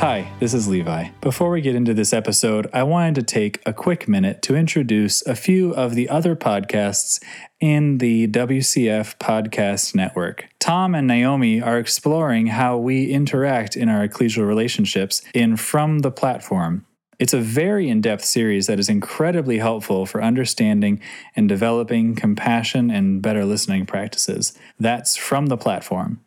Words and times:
Hi, 0.00 0.32
this 0.40 0.54
is 0.54 0.66
Levi. 0.66 1.10
Before 1.20 1.50
we 1.50 1.60
get 1.60 1.74
into 1.74 1.92
this 1.92 2.14
episode, 2.14 2.70
I 2.72 2.84
wanted 2.84 3.16
to 3.16 3.22
take 3.22 3.60
a 3.66 3.74
quick 3.74 4.08
minute 4.08 4.40
to 4.44 4.56
introduce 4.56 5.20
a 5.26 5.34
few 5.34 5.74
of 5.74 5.94
the 5.94 6.08
other 6.08 6.34
podcasts 6.34 7.22
in 7.60 7.98
the 7.98 8.26
WCF 8.28 9.18
Podcast 9.18 9.94
Network. 9.94 10.46
Tom 10.58 10.94
and 10.94 11.06
Naomi 11.06 11.60
are 11.60 11.78
exploring 11.78 12.46
how 12.46 12.78
we 12.78 13.10
interact 13.10 13.76
in 13.76 13.90
our 13.90 14.08
ecclesial 14.08 14.48
relationships 14.48 15.20
in 15.34 15.58
From 15.58 15.98
the 15.98 16.10
Platform. 16.10 16.86
It's 17.18 17.34
a 17.34 17.40
very 17.40 17.90
in 17.90 18.00
depth 18.00 18.24
series 18.24 18.68
that 18.68 18.80
is 18.80 18.88
incredibly 18.88 19.58
helpful 19.58 20.06
for 20.06 20.22
understanding 20.22 21.02
and 21.36 21.46
developing 21.46 22.14
compassion 22.14 22.90
and 22.90 23.20
better 23.20 23.44
listening 23.44 23.84
practices. 23.84 24.54
That's 24.78 25.18
From 25.18 25.48
the 25.48 25.58
Platform. 25.58 26.22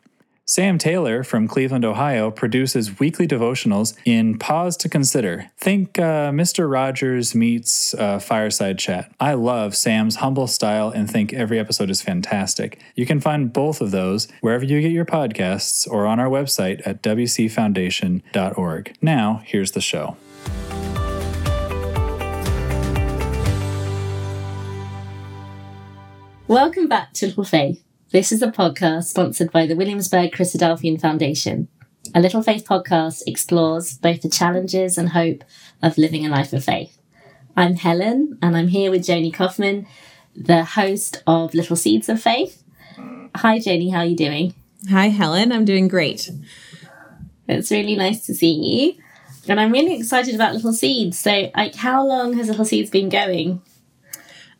Sam 0.46 0.76
Taylor 0.76 1.24
from 1.24 1.48
Cleveland, 1.48 1.86
Ohio, 1.86 2.30
produces 2.30 3.00
weekly 3.00 3.26
devotionals 3.26 3.96
in 4.04 4.38
Pause 4.38 4.76
to 4.76 4.90
Consider. 4.90 5.50
Think 5.56 5.98
uh, 5.98 6.32
Mr. 6.32 6.70
Rogers 6.70 7.34
meets 7.34 7.94
uh, 7.94 8.18
Fireside 8.18 8.78
Chat. 8.78 9.10
I 9.18 9.32
love 9.32 9.74
Sam's 9.74 10.16
humble 10.16 10.46
style 10.46 10.90
and 10.90 11.10
think 11.10 11.32
every 11.32 11.58
episode 11.58 11.88
is 11.88 12.02
fantastic. 12.02 12.78
You 12.94 13.06
can 13.06 13.20
find 13.20 13.54
both 13.54 13.80
of 13.80 13.90
those 13.90 14.28
wherever 14.42 14.66
you 14.66 14.82
get 14.82 14.92
your 14.92 15.06
podcasts 15.06 15.90
or 15.90 16.04
on 16.06 16.20
our 16.20 16.28
website 16.28 16.86
at 16.86 17.02
wcfoundation.org. 17.02 18.96
Now, 19.00 19.42
here's 19.46 19.72
the 19.72 19.80
show. 19.80 20.18
Welcome 26.46 26.86
back 26.88 27.14
to 27.14 27.28
Little 27.28 27.44
Faith. 27.44 27.83
This 28.14 28.30
is 28.30 28.42
a 28.42 28.46
podcast 28.46 29.06
sponsored 29.06 29.50
by 29.50 29.66
the 29.66 29.74
Williamsburg 29.74 30.30
Christadelphian 30.30 31.00
Foundation. 31.00 31.66
A 32.14 32.20
Little 32.20 32.44
Faith 32.44 32.64
podcast 32.64 33.24
explores 33.26 33.98
both 33.98 34.22
the 34.22 34.28
challenges 34.28 34.96
and 34.96 35.08
hope 35.08 35.42
of 35.82 35.98
living 35.98 36.24
a 36.24 36.28
life 36.28 36.52
of 36.52 36.62
faith. 36.62 36.96
I'm 37.56 37.74
Helen, 37.74 38.38
and 38.40 38.56
I'm 38.56 38.68
here 38.68 38.92
with 38.92 39.04
Joanie 39.04 39.32
Kaufman, 39.32 39.88
the 40.36 40.62
host 40.62 41.24
of 41.26 41.54
Little 41.54 41.74
Seeds 41.74 42.08
of 42.08 42.22
Faith. 42.22 42.62
Hi, 43.34 43.58
Joanie, 43.58 43.90
how 43.90 43.98
are 43.98 44.06
you 44.06 44.16
doing? 44.16 44.54
Hi, 44.90 45.08
Helen. 45.08 45.50
I'm 45.50 45.64
doing 45.64 45.88
great. 45.88 46.30
It's 47.48 47.72
really 47.72 47.96
nice 47.96 48.24
to 48.26 48.34
see 48.34 48.52
you. 48.52 49.02
And 49.48 49.58
I'm 49.58 49.72
really 49.72 49.98
excited 49.98 50.36
about 50.36 50.54
Little 50.54 50.72
Seeds. 50.72 51.18
So, 51.18 51.50
like, 51.56 51.74
how 51.74 52.06
long 52.06 52.34
has 52.34 52.46
Little 52.46 52.64
Seeds 52.64 52.90
been 52.90 53.08
going? 53.08 53.60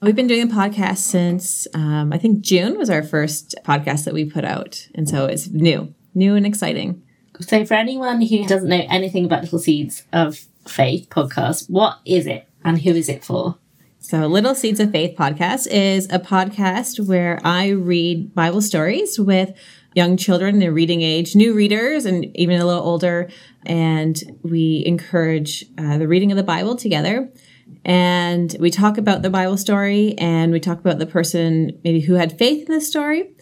We've 0.05 0.14
been 0.14 0.27
doing 0.27 0.42
a 0.42 0.55
podcast 0.55 0.98
since 0.98 1.66
um, 1.72 2.12
I 2.12 2.19
think 2.19 2.42
June 2.42 2.77
was 2.77 2.91
our 2.91 3.02
first 3.02 3.55
podcast 3.64 4.05
that 4.05 4.12
we 4.12 4.27
put 4.27 4.44
out. 4.44 4.86
And 4.94 5.08
so 5.08 5.24
it's 5.24 5.48
new, 5.48 5.94
new 6.14 6.34
and 6.34 6.44
exciting. 6.44 7.02
So, 7.41 7.64
for 7.64 7.72
anyone 7.72 8.20
who 8.20 8.46
doesn't 8.46 8.69
know 8.69 8.84
anything 8.91 9.24
about 9.24 9.44
Little 9.44 9.58
Seeds 9.58 10.02
of 10.12 10.46
Faith 10.69 11.08
podcast, 11.08 11.70
what 11.70 12.00
is 12.05 12.27
it 12.27 12.46
and 12.62 12.83
who 12.83 12.91
is 12.91 13.08
it 13.08 13.24
for? 13.24 13.56
So, 13.98 14.27
Little 14.27 14.55
Seeds 14.55 14.78
of 14.78 14.92
Faith 14.92 15.16
podcast 15.16 15.69
is 15.69 16.05
a 16.12 16.18
podcast 16.18 17.08
where 17.08 17.41
I 17.42 17.68
read 17.68 18.34
Bible 18.34 18.61
stories 18.61 19.18
with 19.18 19.55
young 19.94 20.18
children 20.18 20.61
in 20.61 20.74
reading 20.74 21.00
age, 21.00 21.34
new 21.34 21.55
readers, 21.55 22.05
and 22.05 22.27
even 22.36 22.61
a 22.61 22.66
little 22.66 22.83
older. 22.83 23.30
And 23.64 24.22
we 24.42 24.83
encourage 24.84 25.64
uh, 25.78 25.96
the 25.96 26.06
reading 26.06 26.30
of 26.30 26.36
the 26.36 26.42
Bible 26.42 26.77
together 26.77 27.33
and 27.84 28.56
we 28.58 28.70
talk 28.70 28.98
about 28.98 29.22
the 29.22 29.30
Bible 29.30 29.56
story 29.56 30.14
and 30.18 30.52
we 30.52 30.60
talk 30.60 30.80
about 30.80 30.98
the 30.98 31.06
person 31.06 31.78
maybe 31.84 32.00
who 32.00 32.14
had 32.14 32.38
faith 32.38 32.68
in 32.68 32.74
the 32.74 32.80
story 32.80 33.34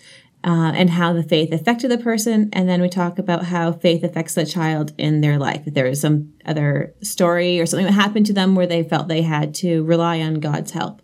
uh, 0.45 0.73
and 0.75 0.91
how 0.91 1.13
the 1.13 1.23
faith 1.23 1.53
affected 1.53 1.91
the 1.91 1.99
person. 1.99 2.49
And 2.53 2.69
then 2.69 2.81
we 2.81 2.89
talk 2.89 3.19
about 3.19 3.45
how 3.45 3.73
faith 3.73 4.03
affects 4.03 4.35
the 4.35 4.45
child 4.45 4.93
in 4.99 5.21
their 5.21 5.39
life. 5.39 5.63
If 5.67 5.75
there 5.75 5.87
is 5.87 6.01
some 6.01 6.33
other 6.45 6.95
story 7.03 7.61
or 7.61 7.67
something 7.67 7.87
that 7.87 7.93
happened 7.93 8.27
to 8.27 8.33
them 8.33 8.55
where 8.55 8.67
they 8.67 8.83
felt 8.83 9.09
they 9.09 9.23
had 9.23 9.55
to 9.57 9.85
rely 9.85 10.21
on 10.21 10.41
God's 10.41 10.73
help 10.73 11.03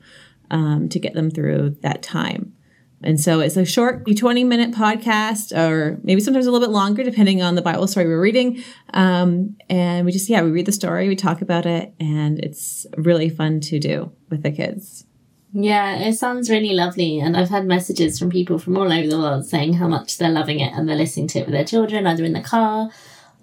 um, 0.51 0.89
to 0.89 0.99
get 0.99 1.15
them 1.15 1.31
through 1.31 1.77
that 1.83 2.03
time. 2.03 2.55
And 3.03 3.21
so 3.21 3.41
it's 3.41 3.57
a 3.57 3.65
short 3.65 4.05
20 4.07 4.45
minute 4.45 4.73
podcast, 4.73 5.57
or 5.57 5.99
maybe 6.03 6.21
sometimes 6.21 6.47
a 6.47 6.51
little 6.51 6.67
bit 6.67 6.73
longer, 6.73 7.05
depending 7.05 7.43
on 7.43 7.55
the 7.55 7.63
Bible 7.63 7.87
story 7.87 8.07
we're 8.07 8.21
reading. 8.21 8.63
Um, 8.93 9.57
and 9.71 10.05
we 10.05 10.13
just, 10.13 10.29
yeah, 10.29 10.43
we 10.43 10.51
read 10.51 10.67
the 10.67 10.73
story, 10.73 11.09
we 11.09 11.15
talk 11.15 11.41
about 11.41 11.65
it, 11.65 11.95
and 12.01 12.39
it's 12.41 12.87
really 12.97 13.29
fun 13.29 13.61
to 13.61 13.79
do 13.79 14.11
with 14.31 14.43
the 14.43 14.51
kids. 14.51 15.05
Yeah, 15.53 15.97
it 15.97 16.15
sounds 16.15 16.51
really 16.51 16.75
lovely. 16.75 17.19
And 17.21 17.37
I've 17.37 17.49
had 17.49 17.67
messages 17.67 18.19
from 18.19 18.31
people 18.31 18.59
from 18.59 18.77
all 18.77 18.93
over 18.93 19.09
the 19.09 19.19
world 19.19 19.47
saying 19.47 19.75
how 19.75 19.89
much 19.89 20.19
they're 20.19 20.29
loving 20.31 20.61
it 20.61 20.73
and 20.75 20.89
they're 20.89 20.97
listening 20.97 21.29
to 21.29 21.39
it 21.41 21.47
with 21.47 21.55
their 21.55 21.65
children, 21.65 22.07
either 22.07 22.25
in 22.25 22.35
the 22.35 22.43
car 22.43 22.91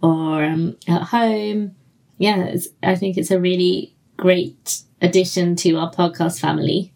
or 0.04 0.44
um, 0.44 0.78
at 0.88 1.04
home. 1.04 1.76
Yeah, 2.18 2.56
I 2.84 2.96
think 2.96 3.18
it's 3.18 3.32
a 3.32 3.40
really 3.40 3.96
great 4.18 4.82
addition 5.02 5.56
to 5.58 5.78
our 5.78 5.92
podcast 5.92 6.40
family 6.40 6.94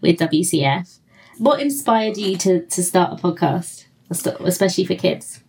with 0.00 0.18
WCF. 0.18 0.98
What 1.38 1.60
inspired 1.60 2.16
you 2.16 2.36
to, 2.38 2.66
to 2.66 2.82
start 2.82 3.18
a 3.18 3.22
podcast, 3.22 3.86
especially 4.10 4.84
for 4.84 4.94
kids? 4.94 5.42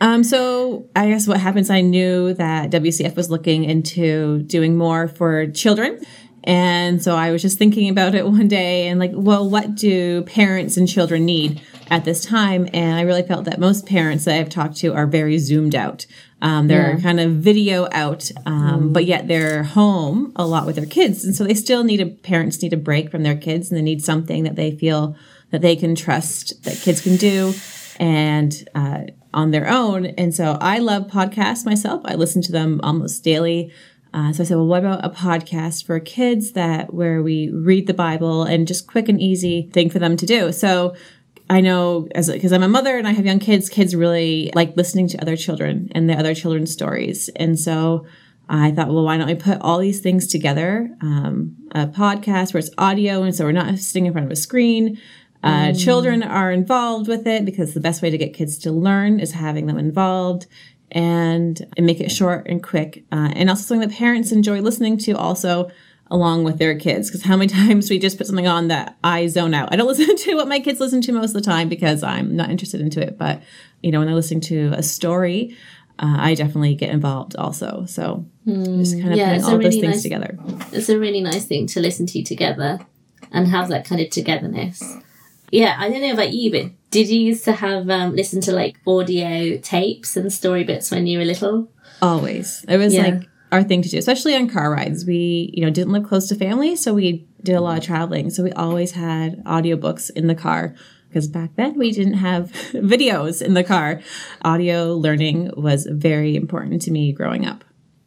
Um, 0.00 0.22
so 0.22 0.88
I 0.94 1.08
guess 1.08 1.26
what 1.26 1.40
happens, 1.40 1.70
I 1.70 1.80
knew 1.80 2.34
that 2.34 2.70
WCF 2.70 3.16
was 3.16 3.30
looking 3.30 3.64
into 3.64 4.42
doing 4.42 4.76
more 4.76 5.08
for 5.08 5.50
children. 5.50 6.00
And 6.44 7.02
so 7.02 7.16
I 7.16 7.30
was 7.30 7.42
just 7.42 7.58
thinking 7.58 7.88
about 7.88 8.14
it 8.14 8.26
one 8.26 8.48
day 8.48 8.88
and 8.88 8.98
like, 8.98 9.12
well, 9.14 9.48
what 9.48 9.74
do 9.74 10.22
parents 10.22 10.76
and 10.76 10.88
children 10.88 11.24
need 11.24 11.62
at 11.90 12.04
this 12.04 12.24
time? 12.24 12.68
And 12.72 12.96
I 12.96 13.02
really 13.02 13.22
felt 13.22 13.44
that 13.44 13.60
most 13.60 13.86
parents 13.86 14.24
that 14.24 14.38
I've 14.38 14.50
talked 14.50 14.76
to 14.78 14.94
are 14.94 15.06
very 15.06 15.38
zoomed 15.38 15.74
out. 15.74 16.06
Um, 16.42 16.66
they're 16.66 16.94
yeah. 16.94 17.00
kind 17.00 17.20
of 17.20 17.30
video 17.34 17.88
out, 17.92 18.28
um, 18.46 18.88
mm. 18.88 18.92
but 18.92 19.04
yet 19.04 19.28
they're 19.28 19.62
home 19.62 20.32
a 20.34 20.44
lot 20.44 20.66
with 20.66 20.74
their 20.74 20.86
kids. 20.86 21.24
And 21.24 21.36
so 21.36 21.44
they 21.44 21.54
still 21.54 21.84
need 21.84 22.00
a, 22.00 22.06
parents 22.06 22.60
need 22.60 22.72
a 22.72 22.76
break 22.76 23.12
from 23.12 23.22
their 23.22 23.36
kids 23.36 23.70
and 23.70 23.78
they 23.78 23.82
need 23.82 24.02
something 24.02 24.42
that 24.42 24.56
they 24.56 24.72
feel 24.72 25.16
that 25.52 25.60
they 25.60 25.76
can 25.76 25.94
trust 25.94 26.60
that 26.64 26.76
kids 26.78 27.00
can 27.00 27.16
do 27.16 27.54
and 28.00 28.68
uh, 28.74 29.02
on 29.32 29.52
their 29.52 29.68
own. 29.68 30.06
And 30.06 30.34
so 30.34 30.58
I 30.60 30.78
love 30.78 31.04
podcasts 31.04 31.64
myself. 31.64 32.02
I 32.04 32.16
listen 32.16 32.42
to 32.42 32.52
them 32.52 32.80
almost 32.82 33.22
daily. 33.22 33.72
Uh, 34.12 34.32
so 34.32 34.42
I 34.42 34.46
said, 34.46 34.56
well, 34.56 34.66
what 34.66 34.80
about 34.80 35.04
a 35.04 35.10
podcast 35.10 35.86
for 35.86 36.00
kids 36.00 36.52
that 36.52 36.92
where 36.92 37.22
we 37.22 37.50
read 37.50 37.86
the 37.86 37.94
Bible 37.94 38.42
and 38.42 38.66
just 38.66 38.88
quick 38.88 39.08
and 39.08 39.20
easy 39.20 39.70
thing 39.72 39.90
for 39.90 40.00
them 40.00 40.16
to 40.16 40.26
do? 40.26 40.50
So 40.50 40.96
I 41.52 41.60
know 41.60 42.08
as 42.14 42.30
because 42.30 42.50
I'm 42.50 42.62
a 42.62 42.68
mother 42.68 42.96
and 42.96 43.06
I 43.06 43.12
have 43.12 43.26
young 43.26 43.38
kids, 43.38 43.68
kids 43.68 43.94
really 43.94 44.50
like 44.54 44.74
listening 44.74 45.06
to 45.08 45.20
other 45.20 45.36
children 45.36 45.92
and 45.94 46.08
the 46.08 46.14
other 46.14 46.34
children's 46.34 46.72
stories. 46.72 47.28
And 47.36 47.60
so 47.60 48.06
I 48.48 48.70
thought, 48.70 48.88
well, 48.88 49.04
why 49.04 49.18
don't 49.18 49.26
we 49.26 49.34
put 49.34 49.60
all 49.60 49.78
these 49.78 50.00
things 50.00 50.26
together? 50.26 50.90
Um, 51.02 51.54
a 51.72 51.88
podcast 51.88 52.54
where 52.54 52.60
it's 52.60 52.70
audio, 52.78 53.22
and 53.22 53.34
so 53.34 53.44
we're 53.44 53.52
not 53.52 53.78
sitting 53.78 54.06
in 54.06 54.14
front 54.14 54.24
of 54.24 54.32
a 54.32 54.36
screen. 54.36 54.98
Uh, 55.42 55.66
mm. 55.66 55.84
Children 55.84 56.22
are 56.22 56.50
involved 56.50 57.06
with 57.06 57.26
it 57.26 57.44
because 57.44 57.74
the 57.74 57.80
best 57.80 58.00
way 58.00 58.08
to 58.08 58.16
get 58.16 58.32
kids 58.32 58.56
to 58.60 58.72
learn 58.72 59.20
is 59.20 59.32
having 59.32 59.66
them 59.66 59.76
involved 59.76 60.46
and, 60.90 61.66
and 61.76 61.84
make 61.84 62.00
it 62.00 62.10
short 62.10 62.46
and 62.46 62.62
quick. 62.62 63.04
Uh, 63.12 63.30
and 63.34 63.50
also 63.50 63.62
something 63.62 63.86
that 63.86 63.94
parents 63.94 64.32
enjoy 64.32 64.62
listening 64.62 64.96
to 64.96 65.12
also 65.12 65.70
along 66.10 66.44
with 66.44 66.58
their 66.58 66.78
kids 66.78 67.08
because 67.08 67.22
how 67.22 67.36
many 67.36 67.48
times 67.52 67.88
we 67.88 67.98
just 67.98 68.18
put 68.18 68.26
something 68.26 68.46
on 68.46 68.68
that 68.68 68.96
I 69.02 69.26
zone 69.26 69.54
out. 69.54 69.72
I 69.72 69.76
don't 69.76 69.86
listen 69.98 70.16
to 70.16 70.34
what 70.34 70.48
my 70.48 70.60
kids 70.60 70.80
listen 70.80 71.00
to 71.02 71.12
most 71.12 71.30
of 71.30 71.34
the 71.34 71.40
time 71.40 71.68
because 71.68 72.02
I'm 72.02 72.36
not 72.36 72.50
interested 72.50 72.80
into 72.80 73.00
it. 73.00 73.18
But 73.18 73.42
you 73.82 73.90
know, 73.90 73.98
when 73.98 74.06
they're 74.06 74.14
listening 74.14 74.42
to 74.42 74.72
a 74.76 74.82
story, 74.82 75.56
uh, 75.98 76.16
I 76.18 76.34
definitely 76.34 76.74
get 76.74 76.90
involved 76.90 77.36
also. 77.36 77.84
So 77.86 78.26
mm, 78.46 78.78
just 78.78 78.98
kind 79.00 79.12
of 79.12 79.18
yeah, 79.18 79.30
putting 79.30 79.44
all 79.44 79.58
really 79.58 79.70
those 79.70 79.80
things 79.80 79.94
nice, 79.96 80.02
together. 80.02 80.38
It's 80.72 80.88
a 80.88 80.98
really 80.98 81.20
nice 81.20 81.44
thing 81.44 81.66
to 81.68 81.80
listen 81.80 82.06
to 82.06 82.22
together 82.22 82.80
and 83.30 83.48
have 83.48 83.68
that 83.68 83.84
kind 83.84 84.00
of 84.00 84.10
togetherness. 84.10 84.82
Yeah, 85.50 85.76
I 85.78 85.90
don't 85.90 86.00
know 86.00 86.12
about 86.12 86.32
you, 86.32 86.50
but 86.50 86.72
did 86.90 87.08
you 87.08 87.20
used 87.20 87.44
to 87.44 87.52
have 87.52 87.88
um, 87.90 88.16
listen 88.16 88.40
to 88.42 88.52
like 88.52 88.76
audio 88.86 89.58
tapes 89.58 90.16
and 90.16 90.32
story 90.32 90.64
bits 90.64 90.90
when 90.90 91.06
you 91.06 91.18
were 91.18 91.24
little? 91.24 91.70
Always. 92.00 92.64
It 92.68 92.78
was 92.78 92.94
yeah. 92.94 93.02
like 93.02 93.28
our 93.52 93.62
thing 93.62 93.82
to 93.82 93.88
do, 93.88 93.98
especially 93.98 94.34
on 94.34 94.48
car 94.48 94.72
rides. 94.72 95.04
We, 95.04 95.52
you 95.54 95.64
know, 95.64 95.70
didn't 95.70 95.92
live 95.92 96.04
close 96.04 96.28
to 96.28 96.34
family, 96.34 96.74
so 96.74 96.94
we 96.94 97.28
did 97.42 97.54
a 97.54 97.60
lot 97.60 97.78
of 97.78 97.84
traveling. 97.84 98.30
So 98.30 98.42
we 98.42 98.52
always 98.52 98.92
had 98.92 99.44
audiobooks 99.44 100.10
in 100.10 100.26
the 100.26 100.34
car 100.34 100.74
because 101.08 101.28
back 101.28 101.50
then 101.56 101.78
we 101.78 101.92
didn't 101.92 102.14
have 102.14 102.50
videos 102.72 103.42
in 103.42 103.54
the 103.54 103.62
car. 103.62 104.00
Audio 104.42 104.94
learning 104.94 105.50
was 105.56 105.86
very 105.86 106.34
important 106.34 106.82
to 106.82 106.90
me 106.90 107.12
growing 107.12 107.46
up. 107.46 107.62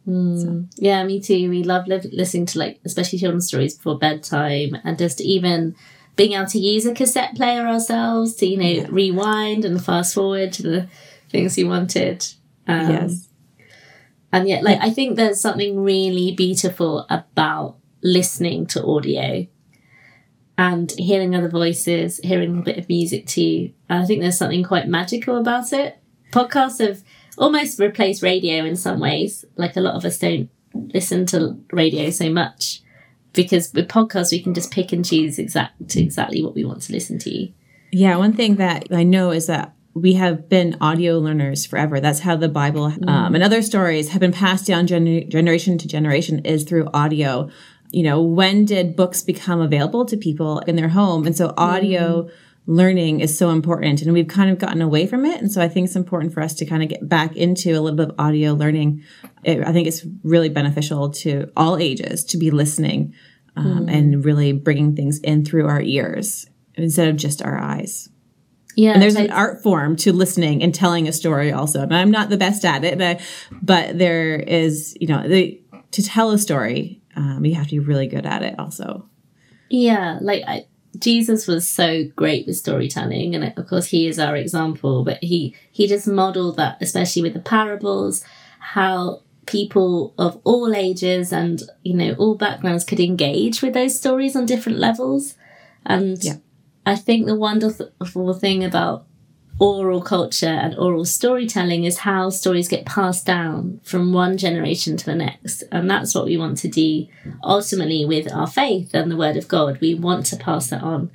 Mm. 0.08 0.42
So. 0.42 0.78
Yeah, 0.78 1.04
me 1.04 1.22
too. 1.22 1.50
We 1.50 1.64
love 1.64 1.88
li- 1.88 2.10
listening 2.12 2.48
to 2.48 2.60
like, 2.60 2.80
especially 2.84 3.20
children's 3.20 3.48
stories 3.48 3.76
before 3.76 4.00
bedtime, 4.00 4.76
and 4.84 4.98
just 4.98 5.22
even 5.22 5.76
being 6.16 6.34
able 6.34 6.48
to 6.48 6.60
use 6.60 6.86
a 6.86 6.94
cassette 6.94 7.36
player 7.36 7.68
ourselves 7.68 8.36
to 8.36 8.46
you 8.48 8.58
know 8.58 8.66
yeah. 8.66 8.88
rewind 8.90 9.66
and 9.66 9.84
fast 9.84 10.16
forward 10.16 10.54
to 10.54 10.64
the 10.64 10.88
things 11.30 11.58
you 11.58 11.68
wanted. 11.68 12.26
Um, 12.68 12.90
yes. 12.90 13.28
And 14.36 14.50
yet, 14.50 14.64
like, 14.64 14.80
mm. 14.80 14.84
I 14.84 14.90
think 14.90 15.16
there's 15.16 15.40
something 15.40 15.80
really 15.80 16.34
beautiful 16.34 17.06
about 17.10 17.78
listening 18.04 18.66
to 18.68 18.86
audio 18.86 19.48
and 20.58 20.92
hearing 20.98 21.34
other 21.34 21.48
voices, 21.48 22.20
hearing 22.22 22.60
a 22.60 22.62
bit 22.62 22.78
of 22.78 22.90
music 22.90 23.28
too. 23.28 23.72
And 23.88 24.04
I 24.04 24.06
think 24.06 24.20
there's 24.20 24.38
something 24.38 24.62
quite 24.62 24.90
magical 24.90 25.38
about 25.38 25.72
it. 25.72 25.98
Podcasts 26.34 26.86
have 26.86 27.02
almost 27.38 27.80
replaced 27.80 28.24
radio 28.24 28.66
in 28.66 28.76
some 28.76 29.00
ways. 29.00 29.46
Like 29.56 29.78
a 29.78 29.82
lot 29.82 29.96
of 29.96 30.04
us 30.04 30.18
don't 30.18 30.50
listen 30.74 31.26
to 31.28 31.58
radio 31.72 32.10
so 32.10 32.30
much 32.30 32.82
because 33.32 33.72
with 33.74 33.88
podcasts 33.88 34.34
we 34.34 34.44
can 34.44 34.54
just 34.54 34.70
pick 34.70 34.92
and 34.92 35.06
choose 35.06 35.40
exact 35.40 35.96
exactly 35.96 36.44
what 36.44 36.56
we 36.56 36.66
want 36.66 36.82
to 36.82 36.92
listen 36.92 37.20
to. 37.20 37.48
Yeah, 37.94 38.18
one 38.18 38.34
thing 38.34 38.58
that 38.58 38.88
I 38.92 39.04
know 39.04 39.32
is 39.32 39.48
that 39.48 39.75
we 39.96 40.14
have 40.14 40.50
been 40.50 40.76
audio 40.82 41.18
learners 41.18 41.66
forever. 41.66 42.02
That's 42.02 42.20
how 42.20 42.36
the 42.36 42.50
Bible 42.50 42.94
um, 43.08 43.34
and 43.34 43.42
other 43.42 43.62
stories 43.62 44.10
have 44.10 44.20
been 44.20 44.34
passed 44.34 44.68
down 44.68 44.88
gener- 44.88 45.28
generation 45.30 45.78
to 45.78 45.88
generation 45.88 46.40
is 46.40 46.66
through 46.66 46.90
audio. 46.94 47.50
You 47.92 48.04
know, 48.04 48.22
when 48.22 48.66
did 48.66 48.98
books 48.98 49.22
become 49.22 49.62
available 49.62 50.06
to 50.06 50.18
people 50.18 50.60
in 50.60 50.76
their 50.76 50.90
home? 50.90 51.26
And 51.26 51.36
so 51.36 51.54
audio 51.56 52.24
mm. 52.24 52.32
learning 52.66 53.22
is 53.22 53.38
so 53.38 53.52
important 53.52 54.02
and 54.02 54.12
we've 54.12 54.28
kind 54.28 54.50
of 54.50 54.60
gotten 54.60 54.82
away 54.82 55.08
from 55.08 55.24
it. 55.24 55.40
And 55.40 55.50
so 55.50 55.62
I 55.62 55.70
think 55.70 55.86
it's 55.86 55.96
important 55.96 56.34
for 56.34 56.42
us 56.42 56.54
to 56.56 56.66
kind 56.66 56.84
of 56.84 56.90
get 56.90 57.08
back 57.08 57.34
into 57.38 57.72
a 57.72 57.80
little 57.80 57.96
bit 57.96 58.10
of 58.10 58.16
audio 58.20 58.52
learning. 58.52 59.02
It, 59.46 59.64
I 59.66 59.72
think 59.72 59.88
it's 59.88 60.06
really 60.24 60.50
beneficial 60.50 61.10
to 61.12 61.50
all 61.56 61.78
ages 61.78 62.26
to 62.26 62.38
be 62.38 62.52
listening 62.52 63.14
um, 63.56 63.86
mm. 63.86 63.94
and 63.94 64.26
really 64.26 64.52
bringing 64.52 64.94
things 64.94 65.20
in 65.20 65.46
through 65.46 65.68
our 65.68 65.82
ears 65.82 66.48
instead 66.74 67.08
of 67.08 67.16
just 67.16 67.42
our 67.42 67.58
eyes. 67.58 68.10
Yeah, 68.76 68.92
and 68.92 69.02
there's 69.02 69.16
an 69.16 69.32
art 69.32 69.64
form 69.64 69.96
to 69.98 70.12
listening 70.12 70.62
and 70.62 70.76
telling 70.76 71.08
a 71.08 71.14
story 71.14 71.52
also. 71.52 71.82
And 71.82 71.96
I'm 71.96 72.12
not 72.12 72.30
the 72.30 72.38
best 72.38 72.66
at 72.66 72.84
it, 72.84 72.98
but, 72.98 73.22
but 73.62 73.98
there 73.98 74.36
is, 74.36 74.98
you 75.00 75.08
know, 75.08 75.28
the, 75.28 75.62
to 75.92 76.04
tell 76.04 76.32
a 76.32 76.38
story, 76.38 77.02
um, 77.16 77.46
you 77.46 77.56
have 77.56 77.68
to 77.68 77.72
be 77.72 77.80
really 77.80 78.08
good 78.08 78.26
at 78.26 78.44
it 78.44 78.56
also. 78.60 79.08
Yeah, 79.70 80.20
like 80.22 80.44
I, 80.46 80.66
Jesus 81.00 81.48
was 81.48 81.68
so 81.68 82.04
great 82.16 82.46
with 82.46 82.58
storytelling, 82.58 83.36
and 83.36 83.54
of 83.58 83.68
course 83.68 83.88
he 83.88 84.08
is 84.08 84.20
our 84.20 84.36
example. 84.36 85.04
But 85.04 85.24
he 85.24 85.56
he 85.72 85.88
just 85.88 86.08
modeled 86.08 86.58
that, 86.58 86.78
especially 86.82 87.22
with 87.22 87.34
the 87.34 87.40
parables, 87.40 88.24
how 88.60 89.22
people 89.46 90.14
of 90.18 90.40
all 90.44 90.74
ages 90.74 91.32
and 91.32 91.62
you 91.84 91.96
know 91.96 92.14
all 92.18 92.36
backgrounds 92.36 92.84
could 92.84 93.00
engage 93.00 93.62
with 93.62 93.74
those 93.74 93.98
stories 93.98 94.36
on 94.36 94.46
different 94.46 94.78
levels, 94.80 95.36
and 95.86 96.24
yeah. 96.24 96.36
I 96.86 96.96
think 96.96 97.26
the 97.26 97.36
wonderful 97.36 98.34
thing 98.34 98.64
about 98.64 99.06
oral 99.58 100.02
culture 100.02 100.48
and 100.48 100.78
oral 100.78 101.06
storytelling 101.06 101.86
is 101.86 102.00
how 102.00 102.30
stories 102.30 102.68
get 102.68 102.86
passed 102.86 103.26
down 103.26 103.80
from 103.84 104.12
one 104.12 104.38
generation 104.38 104.98
to 104.98 105.06
the 105.06 105.16
next. 105.16 105.64
And 105.72 105.90
that's 105.90 106.14
what 106.14 106.26
we 106.26 106.38
want 106.38 106.58
to 106.60 106.68
do 106.68 107.08
ultimately 107.44 108.06
with 108.06 108.32
our 108.32 108.48
faith 108.48 108.94
and 108.94 109.10
the 109.10 109.18
Word 109.18 109.38
of 109.38 109.48
God. 109.48 109.80
We 109.80 109.96
want 109.96 110.26
to 110.28 110.36
pass 110.36 110.70
that 110.70 110.84
on 110.84 111.10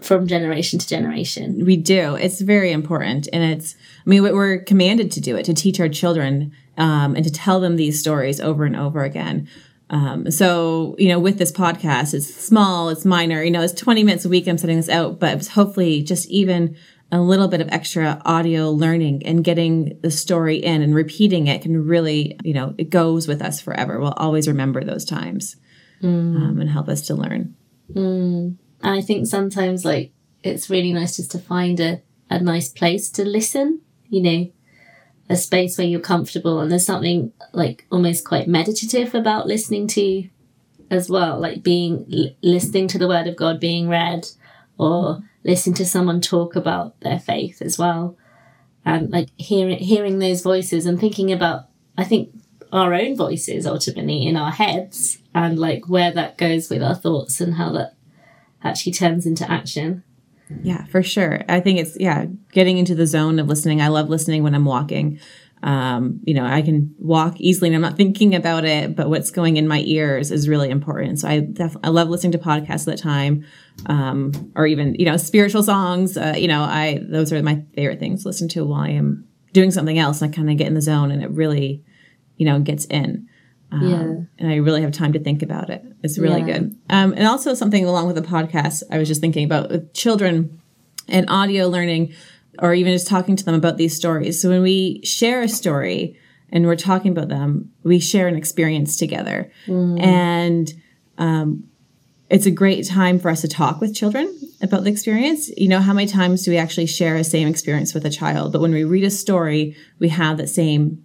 from 0.00 0.26
generation 0.26 0.78
to 0.78 0.88
generation. 0.88 1.64
We 1.64 1.76
do. 1.76 2.16
It's 2.16 2.40
very 2.40 2.72
important. 2.72 3.28
And 3.32 3.44
it's, 3.44 3.76
I 4.04 4.10
mean, 4.10 4.22
we're 4.22 4.58
commanded 4.58 5.12
to 5.12 5.20
do 5.20 5.36
it, 5.36 5.44
to 5.44 5.54
teach 5.54 5.78
our 5.78 5.88
children 5.88 6.52
um, 6.76 7.14
and 7.14 7.24
to 7.24 7.30
tell 7.30 7.60
them 7.60 7.76
these 7.76 8.00
stories 8.00 8.40
over 8.40 8.64
and 8.64 8.74
over 8.74 9.04
again. 9.04 9.48
Um, 9.92 10.30
so, 10.30 10.96
you 10.98 11.08
know, 11.08 11.18
with 11.18 11.38
this 11.38 11.52
podcast, 11.52 12.14
it's 12.14 12.34
small, 12.34 12.88
it's 12.88 13.04
minor, 13.04 13.42
you 13.42 13.50
know, 13.50 13.60
it's 13.60 13.74
20 13.74 14.02
minutes 14.02 14.24
a 14.24 14.28
week 14.30 14.48
I'm 14.48 14.56
setting 14.56 14.78
this 14.78 14.88
out, 14.88 15.20
but 15.20 15.36
it's 15.36 15.48
hopefully 15.48 16.02
just 16.02 16.28
even 16.30 16.76
a 17.12 17.20
little 17.20 17.46
bit 17.46 17.60
of 17.60 17.68
extra 17.70 18.20
audio 18.24 18.70
learning 18.70 19.24
and 19.26 19.44
getting 19.44 20.00
the 20.00 20.10
story 20.10 20.56
in 20.56 20.80
and 20.80 20.94
repeating 20.94 21.46
it 21.46 21.60
can 21.60 21.84
really, 21.84 22.38
you 22.42 22.54
know, 22.54 22.74
it 22.78 22.88
goes 22.88 23.28
with 23.28 23.42
us 23.42 23.60
forever. 23.60 24.00
We'll 24.00 24.14
always 24.16 24.48
remember 24.48 24.82
those 24.82 25.04
times 25.04 25.56
mm. 26.02 26.36
um, 26.36 26.58
and 26.58 26.70
help 26.70 26.88
us 26.88 27.02
to 27.08 27.14
learn. 27.14 27.54
Mm. 27.92 28.56
And 28.82 28.98
I 28.98 29.02
think 29.02 29.26
sometimes, 29.26 29.84
like, 29.84 30.12
it's 30.42 30.70
really 30.70 30.94
nice 30.94 31.16
just 31.16 31.32
to 31.32 31.38
find 31.38 31.78
a, 31.80 32.00
a 32.30 32.40
nice 32.40 32.70
place 32.70 33.10
to 33.10 33.26
listen, 33.26 33.82
you 34.08 34.22
know, 34.22 34.50
a 35.28 35.36
space 35.36 35.78
where 35.78 35.86
you're 35.86 36.00
comfortable 36.00 36.60
and 36.60 36.70
there's 36.70 36.86
something 36.86 37.32
like 37.52 37.86
almost 37.90 38.24
quite 38.24 38.48
meditative 38.48 39.14
about 39.14 39.46
listening 39.46 39.86
to 39.86 40.28
as 40.90 41.08
well 41.08 41.38
like 41.38 41.62
being 41.62 42.04
listening 42.42 42.86
to 42.86 42.98
the 42.98 43.08
word 43.08 43.26
of 43.26 43.36
god 43.36 43.58
being 43.58 43.88
read 43.88 44.26
or 44.78 45.22
listening 45.44 45.74
to 45.74 45.86
someone 45.86 46.20
talk 46.20 46.56
about 46.56 46.98
their 47.00 47.18
faith 47.18 47.62
as 47.62 47.78
well. 47.78 48.16
And 48.84 49.10
like 49.10 49.28
hearing 49.36 49.78
hearing 49.78 50.18
those 50.18 50.42
voices 50.42 50.86
and 50.86 50.98
thinking 50.98 51.30
about 51.30 51.66
i 51.96 52.02
think 52.02 52.30
our 52.72 52.92
own 52.94 53.16
voices 53.16 53.64
ultimately 53.64 54.26
in 54.26 54.36
our 54.36 54.50
heads 54.50 55.18
and 55.32 55.56
like 55.56 55.88
where 55.88 56.10
that 56.10 56.36
goes 56.36 56.68
with 56.68 56.82
our 56.82 56.94
thoughts 56.96 57.40
and 57.40 57.54
how 57.54 57.70
that 57.70 57.94
actually 58.64 58.90
turns 58.90 59.24
into 59.24 59.48
action 59.48 60.02
yeah, 60.62 60.84
for 60.86 61.02
sure. 61.02 61.42
I 61.48 61.60
think 61.60 61.78
it's 61.78 61.96
yeah, 61.98 62.26
getting 62.52 62.78
into 62.78 62.94
the 62.94 63.06
zone 63.06 63.38
of 63.38 63.46
listening. 63.46 63.80
I 63.80 63.88
love 63.88 64.08
listening 64.08 64.42
when 64.42 64.54
I'm 64.54 64.64
walking. 64.64 65.20
Um, 65.62 66.20
you 66.24 66.34
know, 66.34 66.44
I 66.44 66.60
can 66.62 66.92
walk 66.98 67.40
easily 67.40 67.68
and 67.68 67.76
I'm 67.76 67.82
not 67.82 67.96
thinking 67.96 68.34
about 68.34 68.64
it, 68.64 68.96
but 68.96 69.08
what's 69.08 69.30
going 69.30 69.56
in 69.56 69.68
my 69.68 69.80
ears 69.86 70.32
is 70.32 70.48
really 70.48 70.70
important. 70.70 71.20
So 71.20 71.28
I 71.28 71.40
def- 71.40 71.76
I 71.84 71.88
love 71.88 72.08
listening 72.08 72.32
to 72.32 72.38
podcasts 72.38 72.88
at 72.88 72.96
the 72.96 72.96
time, 72.96 73.44
um, 73.86 74.52
or 74.56 74.66
even 74.66 74.96
you 74.96 75.04
know 75.04 75.16
spiritual 75.16 75.62
songs. 75.62 76.16
Uh, 76.16 76.34
you 76.36 76.48
know, 76.48 76.62
I 76.62 77.00
those 77.08 77.32
are 77.32 77.40
my 77.42 77.62
favorite 77.74 78.00
things 78.00 78.22
to 78.22 78.28
listen 78.28 78.48
to 78.48 78.64
while 78.64 78.80
I 78.80 78.90
am 78.90 79.28
doing 79.52 79.70
something 79.70 79.98
else. 79.98 80.20
I 80.20 80.28
kind 80.28 80.50
of 80.50 80.56
get 80.56 80.66
in 80.66 80.74
the 80.74 80.82
zone, 80.82 81.12
and 81.12 81.22
it 81.22 81.30
really, 81.30 81.84
you 82.36 82.46
know, 82.46 82.58
gets 82.58 82.84
in. 82.86 83.28
Um, 83.72 83.88
yeah. 83.88 84.44
And 84.44 84.52
I 84.52 84.56
really 84.56 84.82
have 84.82 84.92
time 84.92 85.14
to 85.14 85.18
think 85.18 85.42
about 85.42 85.70
it. 85.70 85.82
It's 86.02 86.18
really 86.18 86.40
yeah. 86.40 86.58
good. 86.58 86.78
Um, 86.90 87.14
and 87.16 87.26
also 87.26 87.54
something 87.54 87.84
along 87.84 88.06
with 88.06 88.16
the 88.16 88.22
podcast, 88.22 88.82
I 88.90 88.98
was 88.98 89.08
just 89.08 89.20
thinking 89.20 89.44
about 89.44 89.70
with 89.70 89.94
children 89.94 90.60
and 91.08 91.28
audio 91.30 91.68
learning, 91.68 92.12
or 92.58 92.74
even 92.74 92.92
just 92.92 93.08
talking 93.08 93.34
to 93.34 93.44
them 93.44 93.54
about 93.54 93.78
these 93.78 93.96
stories. 93.96 94.40
So 94.40 94.50
when 94.50 94.62
we 94.62 95.00
share 95.04 95.40
a 95.40 95.48
story 95.48 96.18
and 96.50 96.66
we're 96.66 96.76
talking 96.76 97.10
about 97.10 97.28
them, 97.28 97.72
we 97.82 97.98
share 97.98 98.28
an 98.28 98.36
experience 98.36 98.98
together. 98.98 99.50
Mm. 99.66 100.02
And 100.02 100.72
um, 101.16 101.64
it's 102.28 102.46
a 102.46 102.50
great 102.50 102.86
time 102.86 103.18
for 103.18 103.30
us 103.30 103.40
to 103.40 103.48
talk 103.48 103.80
with 103.80 103.94
children 103.94 104.38
about 104.60 104.84
the 104.84 104.90
experience. 104.90 105.48
You 105.56 105.68
know, 105.68 105.80
how 105.80 105.94
many 105.94 106.06
times 106.06 106.44
do 106.44 106.50
we 106.50 106.58
actually 106.58 106.86
share 106.86 107.16
a 107.16 107.24
same 107.24 107.48
experience 107.48 107.94
with 107.94 108.04
a 108.04 108.10
child? 108.10 108.52
But 108.52 108.60
when 108.60 108.72
we 108.72 108.84
read 108.84 109.04
a 109.04 109.10
story, 109.10 109.74
we 109.98 110.10
have 110.10 110.36
that 110.36 110.48
same 110.48 111.02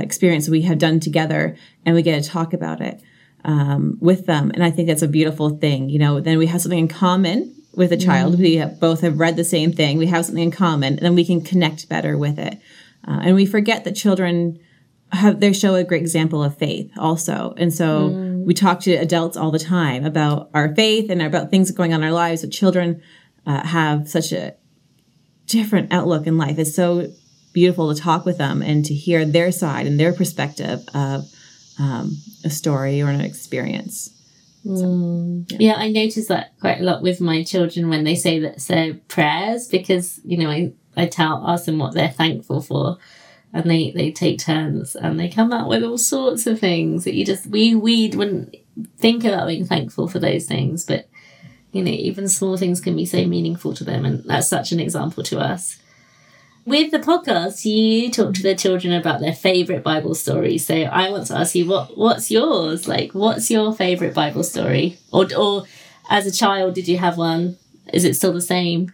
experience 0.00 0.48
we 0.48 0.62
have 0.62 0.78
done 0.78 1.00
together 1.00 1.56
and 1.84 1.94
we 1.94 2.02
get 2.02 2.22
to 2.22 2.28
talk 2.28 2.52
about 2.52 2.80
it 2.80 3.00
um, 3.44 3.98
with 4.00 4.26
them. 4.26 4.50
And 4.54 4.62
I 4.62 4.70
think 4.70 4.88
that's 4.88 5.02
a 5.02 5.08
beautiful 5.08 5.50
thing. 5.50 5.88
You 5.88 5.98
know, 5.98 6.20
then 6.20 6.38
we 6.38 6.46
have 6.46 6.60
something 6.60 6.78
in 6.78 6.88
common 6.88 7.54
with 7.74 7.92
a 7.92 7.96
child. 7.96 8.34
Mm-hmm. 8.34 8.42
We 8.42 8.56
have, 8.56 8.80
both 8.80 9.00
have 9.00 9.18
read 9.18 9.36
the 9.36 9.44
same 9.44 9.72
thing. 9.72 9.98
We 9.98 10.06
have 10.06 10.24
something 10.24 10.44
in 10.44 10.50
common, 10.50 10.94
and 10.94 11.02
then 11.02 11.14
we 11.14 11.24
can 11.24 11.40
connect 11.40 11.88
better 11.88 12.16
with 12.16 12.38
it. 12.38 12.58
Uh, 13.06 13.20
and 13.22 13.34
we 13.34 13.46
forget 13.46 13.84
that 13.84 13.96
children 13.96 14.58
have 15.10 15.40
they 15.40 15.52
show 15.52 15.74
a 15.74 15.84
great 15.84 16.00
example 16.00 16.42
of 16.42 16.56
faith 16.56 16.90
also. 16.96 17.54
And 17.58 17.72
so 17.72 18.10
mm. 18.10 18.44
we 18.44 18.54
talk 18.54 18.80
to 18.80 18.92
adults 18.92 19.36
all 19.36 19.50
the 19.50 19.58
time 19.58 20.04
about 20.04 20.50
our 20.54 20.74
faith 20.74 21.10
and 21.10 21.20
about 21.20 21.50
things 21.50 21.70
going 21.70 21.92
on 21.92 22.00
in 22.00 22.06
our 22.06 22.12
lives. 22.12 22.42
But 22.42 22.50
children 22.50 23.02
uh, 23.46 23.66
have 23.66 24.08
such 24.08 24.32
a 24.32 24.54
different 25.46 25.92
outlook 25.92 26.26
in 26.26 26.38
life. 26.38 26.58
It's 26.58 26.74
so 26.74 27.12
beautiful 27.52 27.94
to 27.94 28.00
talk 28.00 28.24
with 28.24 28.38
them 28.38 28.62
and 28.62 28.84
to 28.84 28.94
hear 28.94 29.24
their 29.24 29.52
side 29.52 29.86
and 29.86 29.98
their 29.98 30.12
perspective 30.12 30.80
of 30.94 31.24
um, 31.78 32.16
a 32.44 32.50
story 32.50 33.02
or 33.02 33.08
an 33.08 33.20
experience. 33.20 34.10
Mm. 34.64 35.50
yeah. 35.50 35.58
yeah. 35.60 35.74
I 35.74 35.90
notice 35.90 36.28
that 36.28 36.58
quite 36.60 36.80
a 36.80 36.84
lot 36.84 37.02
with 37.02 37.20
my 37.20 37.42
children 37.42 37.88
when 37.88 38.04
they 38.04 38.14
say 38.14 38.38
that 38.40 38.60
say 38.60 38.94
prayers 39.08 39.66
because 39.66 40.20
you 40.24 40.38
know 40.38 40.50
I 40.50 40.72
I 40.96 41.06
tell 41.06 41.44
ask 41.46 41.64
them 41.64 41.78
what 41.78 41.94
they're 41.94 42.08
thankful 42.10 42.60
for, 42.60 42.98
and 43.52 43.68
they 43.68 43.90
they 43.90 44.12
take 44.12 44.38
turns 44.38 44.94
and 44.94 45.18
they 45.18 45.28
come 45.28 45.52
up 45.52 45.68
with 45.68 45.82
all 45.82 45.98
sorts 45.98 46.46
of 46.46 46.60
things 46.60 47.04
that 47.04 47.14
you 47.14 47.24
just 47.24 47.46
we 47.46 47.74
we 47.74 48.08
wouldn't 48.10 48.54
think 48.98 49.24
about 49.24 49.48
being 49.48 49.66
thankful 49.66 50.06
for 50.06 50.20
those 50.20 50.46
things, 50.46 50.84
but 50.84 51.08
you 51.72 51.82
know 51.82 51.90
even 51.90 52.28
small 52.28 52.56
things 52.56 52.80
can 52.80 52.94
be 52.94 53.06
so 53.06 53.24
meaningful 53.26 53.74
to 53.74 53.84
them, 53.84 54.04
and 54.04 54.22
that's 54.24 54.48
such 54.48 54.70
an 54.70 54.78
example 54.78 55.24
to 55.24 55.40
us. 55.40 55.78
With 56.64 56.92
the 56.92 57.00
podcast, 57.00 57.64
you 57.64 58.10
talk 58.10 58.34
to 58.34 58.42
the 58.42 58.54
children 58.54 58.92
about 58.92 59.20
their 59.20 59.32
favorite 59.32 59.82
Bible 59.82 60.14
stories. 60.14 60.64
So 60.64 60.74
I 60.76 61.10
want 61.10 61.26
to 61.26 61.36
ask 61.36 61.54
you, 61.56 61.66
what 61.66 61.98
what's 61.98 62.30
yours? 62.30 62.86
Like, 62.86 63.12
what's 63.12 63.50
your 63.50 63.74
favorite 63.74 64.14
Bible 64.14 64.44
story? 64.44 64.98
Or, 65.12 65.26
or 65.36 65.64
as 66.08 66.26
a 66.26 66.32
child, 66.32 66.74
did 66.74 66.86
you 66.86 66.98
have 66.98 67.18
one? 67.18 67.58
Is 67.92 68.04
it 68.04 68.14
still 68.14 68.32
the 68.32 68.40
same? 68.40 68.92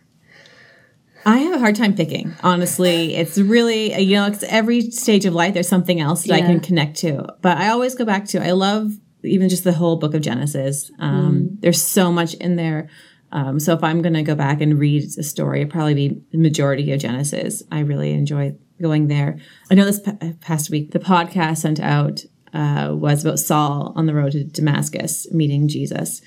I 1.26 1.38
have 1.38 1.52
a 1.52 1.58
hard 1.58 1.76
time 1.76 1.94
picking. 1.94 2.34
Honestly, 2.42 3.14
it's 3.14 3.36
really 3.36 3.94
you 4.00 4.16
know, 4.16 4.26
it's 4.26 4.42
every 4.44 4.90
stage 4.90 5.26
of 5.26 5.34
life. 5.34 5.52
There's 5.52 5.68
something 5.68 6.00
else 6.00 6.22
that 6.22 6.28
yeah. 6.28 6.44
I 6.44 6.46
can 6.46 6.60
connect 6.60 6.96
to. 6.98 7.26
But 7.42 7.58
I 7.58 7.68
always 7.68 7.94
go 7.94 8.06
back 8.06 8.24
to. 8.28 8.42
I 8.42 8.52
love 8.52 8.92
even 9.22 9.50
just 9.50 9.64
the 9.64 9.72
whole 9.72 9.96
book 9.96 10.14
of 10.14 10.22
Genesis. 10.22 10.90
Um, 10.98 11.34
mm. 11.34 11.60
There's 11.60 11.82
so 11.82 12.10
much 12.10 12.32
in 12.34 12.56
there. 12.56 12.88
Um, 13.30 13.60
so 13.60 13.74
if 13.74 13.84
I'm 13.84 14.00
going 14.02 14.14
to 14.14 14.22
go 14.22 14.34
back 14.34 14.60
and 14.60 14.78
read 14.78 15.04
a 15.18 15.22
story, 15.22 15.60
it'd 15.60 15.72
probably 15.72 15.94
be 15.94 16.22
the 16.32 16.38
majority 16.38 16.92
of 16.92 17.00
Genesis. 17.00 17.62
I 17.70 17.80
really 17.80 18.12
enjoy 18.12 18.56
going 18.80 19.08
there. 19.08 19.38
I 19.70 19.74
know 19.74 19.84
this 19.84 20.00
past 20.40 20.70
week, 20.70 20.92
the 20.92 20.98
podcast 20.98 21.58
sent 21.58 21.80
out 21.80 22.24
uh, 22.54 22.92
was 22.94 23.24
about 23.24 23.38
Saul 23.38 23.92
on 23.96 24.06
the 24.06 24.14
road 24.14 24.32
to 24.32 24.44
Damascus 24.44 25.30
meeting 25.30 25.68
Jesus. 25.68 26.22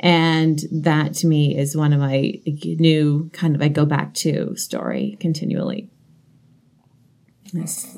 And 0.00 0.60
that 0.70 1.14
to 1.14 1.26
me 1.26 1.56
is 1.56 1.76
one 1.76 1.92
of 1.92 2.00
my 2.00 2.34
new 2.62 3.30
kind 3.32 3.54
of 3.54 3.62
I 3.62 3.68
go 3.68 3.86
back 3.86 4.14
to 4.14 4.54
story 4.56 5.16
continually. 5.20 5.88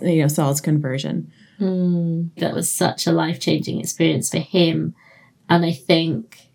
you 0.02 0.22
know 0.22 0.28
Saul's 0.28 0.60
conversion. 0.60 1.32
That 2.36 2.54
was 2.54 2.70
such 2.70 3.06
a 3.06 3.12
life 3.12 3.40
changing 3.40 3.80
experience 3.80 4.30
for 4.30 4.38
him. 4.38 4.94
And 5.48 5.64
I 5.64 5.72
think 5.72 6.45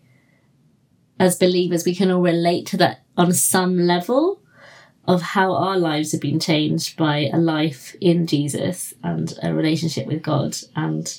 as 1.22 1.36
believers, 1.36 1.84
we 1.84 1.94
can 1.94 2.10
all 2.10 2.20
relate 2.20 2.66
to 2.66 2.76
that 2.76 3.04
on 3.16 3.32
some 3.32 3.78
level 3.78 4.42
of 5.06 5.22
how 5.22 5.54
our 5.54 5.78
lives 5.78 6.10
have 6.10 6.20
been 6.20 6.40
changed 6.40 6.96
by 6.96 7.30
a 7.32 7.36
life 7.36 7.94
in 8.00 8.26
Jesus 8.26 8.92
and 9.04 9.32
a 9.40 9.54
relationship 9.54 10.08
with 10.08 10.20
God. 10.20 10.56
And, 10.74 11.16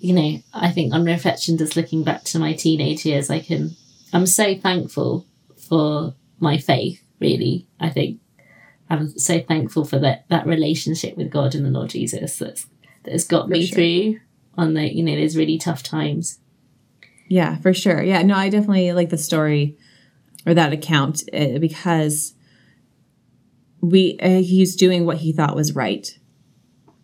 you 0.00 0.12
know, 0.12 0.42
I 0.52 0.72
think 0.72 0.92
on 0.92 1.04
reflection, 1.04 1.56
just 1.56 1.76
looking 1.76 2.02
back 2.02 2.24
to 2.24 2.40
my 2.40 2.52
teenage 2.52 3.06
years, 3.06 3.30
I 3.30 3.38
can, 3.38 3.76
I'm 4.12 4.26
so 4.26 4.56
thankful 4.56 5.24
for 5.56 6.14
my 6.40 6.58
faith, 6.58 7.00
really. 7.20 7.68
I 7.78 7.90
think 7.90 8.18
I'm 8.90 9.16
so 9.16 9.38
thankful 9.38 9.84
for 9.84 10.00
that, 10.00 10.28
that 10.30 10.48
relationship 10.48 11.16
with 11.16 11.30
God 11.30 11.54
and 11.54 11.64
the 11.64 11.70
Lord 11.70 11.90
Jesus 11.90 12.38
that's, 12.38 12.66
that 13.04 13.12
has 13.12 13.24
got 13.24 13.48
me 13.48 13.66
sure. 13.66 13.76
through 13.76 14.20
on 14.58 14.74
the, 14.74 14.92
you 14.92 15.04
know, 15.04 15.14
those 15.14 15.36
really 15.36 15.58
tough 15.58 15.84
times. 15.84 16.40
Yeah, 17.28 17.56
for 17.58 17.72
sure. 17.72 18.02
Yeah, 18.02 18.22
no, 18.22 18.34
I 18.34 18.48
definitely 18.48 18.92
like 18.92 19.10
the 19.10 19.18
story 19.18 19.78
or 20.46 20.54
that 20.54 20.72
account 20.72 21.22
uh, 21.32 21.58
because 21.58 22.34
we 23.80 24.18
uh, 24.20 24.40
he's 24.42 24.76
doing 24.76 25.06
what 25.06 25.18
he 25.18 25.32
thought 25.32 25.56
was 25.56 25.74
right. 25.74 26.18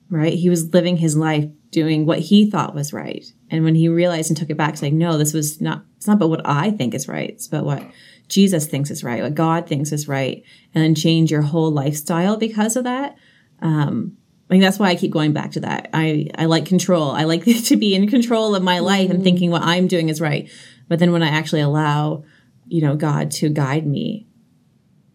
Right? 0.09 0.35
He 0.35 0.51
was 0.51 0.73
living 0.73 0.97
his 0.97 1.17
life 1.17 1.47
doing 1.71 2.05
what 2.05 2.19
he 2.19 2.51
thought 2.51 2.75
was 2.75 2.93
right. 2.93 3.25
And 3.51 3.65
when 3.65 3.75
he 3.75 3.89
realized 3.89 4.31
and 4.31 4.37
took 4.37 4.51
it 4.51 4.57
back 4.57 4.73
it's 4.73 4.83
like, 4.83 4.93
"No, 4.93 5.17
this 5.17 5.33
was 5.33 5.61
not 5.61 5.85
it's 5.97 6.07
not 6.07 6.17
about 6.17 6.31
what 6.31 6.47
I 6.47 6.71
think 6.71 6.95
is 6.95 7.09
right. 7.09 7.31
It's 7.31 7.47
about 7.47 7.65
what 7.65 7.83
Jesus 8.29 8.67
thinks 8.67 8.91
is 8.91 9.05
right, 9.05 9.23
what 9.23 9.35
God 9.35 9.67
thinks 9.69 9.93
is 9.93 10.09
right." 10.09 10.43
And 10.75 10.83
then 10.85 10.95
change 10.95 11.31
your 11.31 11.43
whole 11.43 11.71
lifestyle 11.71 12.37
because 12.37 12.77
of 12.77 12.85
that. 12.85 13.17
Um 13.61 14.17
I 14.51 14.55
mean, 14.55 14.63
that's 14.63 14.81
why 14.81 14.89
I 14.89 14.97
keep 14.97 15.13
going 15.13 15.33
back 15.33 15.53
to 15.53 15.61
that. 15.61 15.91
I, 15.93 16.29
I 16.37 16.47
like 16.47 16.67
control. 16.67 17.13
I 17.13 17.25
like 17.25 17.45
to 17.65 17.77
be 17.77 17.95
in 17.95 18.09
control 18.09 18.55
of 18.57 18.63
my 18.65 18.81
life 18.81 19.09
and 19.09 19.19
mm-hmm. 19.19 19.25
thinking 19.25 19.51
what 19.51 19.63
I'm 19.63 19.87
doing 19.87 20.09
is 20.09 20.21
right. 20.21 20.51
But 20.89 20.99
then 20.99 21.13
when 21.13 21.23
I 21.23 21.29
actually 21.29 21.61
allow, 21.61 22.25
you 22.67 22.83
know, 22.83 22.97
God 22.97 23.31
to 23.33 23.49
guide 23.49 23.87
me, 23.87 24.27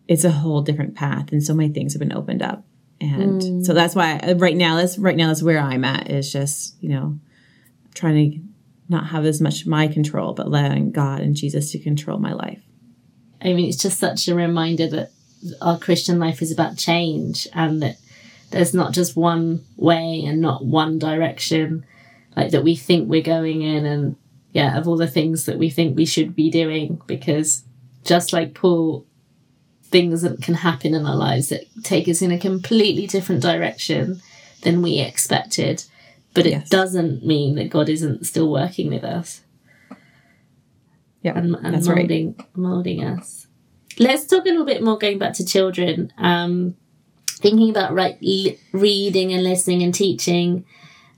it's 0.08 0.24
a 0.24 0.32
whole 0.32 0.62
different 0.62 0.96
path. 0.96 1.34
And 1.34 1.44
so 1.44 1.54
many 1.54 1.74
things 1.74 1.94
have 1.94 2.00
been 2.00 2.14
opened 2.14 2.42
up. 2.42 2.64
And 3.02 3.42
mm. 3.42 3.66
so 3.66 3.74
that's 3.74 3.94
why 3.94 4.22
I, 4.24 4.34
right 4.34 4.56
now, 4.56 4.78
that's 4.78 4.98
right 4.98 5.18
now, 5.18 5.28
that's 5.28 5.44
where 5.44 5.60
I'm 5.60 5.84
at 5.84 6.10
is 6.10 6.32
just, 6.32 6.82
you 6.82 6.90
know, 6.90 7.20
trying 7.94 8.32
to 8.32 8.40
not 8.88 9.08
have 9.08 9.26
as 9.26 9.42
much 9.42 9.66
my 9.66 9.88
control, 9.90 10.34
but 10.34 10.46
allowing 10.46 10.92
God 10.92 11.20
and 11.20 11.36
Jesus 11.36 11.72
to 11.72 11.80
control 11.80 12.20
my 12.20 12.32
life. 12.32 12.62
I 13.42 13.54
mean, 13.54 13.68
it's 13.68 13.82
just 13.82 14.00
such 14.00 14.30
a 14.30 14.36
reminder 14.36 14.88
that 14.88 15.12
our 15.62 15.78
Christian 15.78 16.20
life 16.20 16.42
is 16.42 16.52
about 16.52 16.78
change 16.78 17.48
and 17.54 17.82
that 17.82 17.98
there's 18.52 18.74
not 18.74 18.94
just 18.94 19.16
one 19.16 19.64
way 19.76 20.24
and 20.26 20.42
not 20.42 20.66
one 20.66 21.00
direction, 21.00 21.86
like 22.36 22.52
that 22.52 22.64
we 22.64 22.76
think 22.76 23.10
we're 23.10 23.22
going 23.22 23.62
in, 23.62 23.86
and 23.86 24.16
yeah, 24.54 24.78
of 24.78 24.88
all 24.88 24.98
the 24.98 25.08
things 25.08 25.46
that 25.46 25.58
we 25.58 25.70
think 25.70 25.96
we 25.98 26.06
should 26.06 26.36
be 26.36 26.50
doing, 26.50 27.02
because 27.08 27.64
just 28.04 28.32
like 28.34 28.54
Paul, 28.54 29.06
things 29.84 30.22
that 30.22 30.42
can 30.42 30.54
happen 30.56 30.94
in 30.94 31.06
our 31.06 31.16
lives 31.16 31.50
that 31.50 31.66
take 31.84 32.08
us 32.08 32.22
in 32.22 32.32
a 32.32 32.40
completely 32.40 33.08
different 33.08 33.42
direction 33.42 34.22
than 34.62 34.82
we 34.82 35.00
expected. 35.00 35.84
But 36.34 36.46
it 36.46 36.52
Yes. 36.52 36.70
doesn't 36.70 37.26
mean 37.26 37.56
that 37.56 37.70
God 37.70 37.88
isn't 37.88 38.26
still 38.26 38.52
working 38.52 38.90
with 38.90 39.04
us 39.06 39.42
Yeah, 41.22 41.38
and, 41.38 41.56
and 41.56 41.74
that's 41.74 41.88
right. 41.88 41.98
molding 42.00 42.36
molding 42.56 43.04
us. 43.04 43.48
Let's 44.00 44.26
talk 44.28 44.46
a 44.46 44.50
little 44.50 44.66
bit 44.66 44.84
more 44.84 44.98
going 44.98 45.18
back 45.18 45.34
to 45.36 45.46
children. 45.46 46.12
Um, 46.18 46.76
thinking 47.46 47.70
about 47.70 47.94
right 47.94 48.18
reading 48.72 49.32
and 49.32 49.44
listening 49.44 49.84
and 49.84 49.94
teaching 49.94 50.66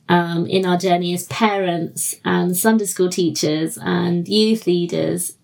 um, 0.09 0.45
in 0.45 0.65
our 0.65 0.77
journey 0.77 1.13
as 1.13 1.25
parents 1.27 2.15
and 2.25 2.55
Sunday 2.55 2.85
school 2.85 3.09
teachers 3.09 3.77
and 3.81 4.27
youth 4.27 4.67
leaders. 4.67 5.37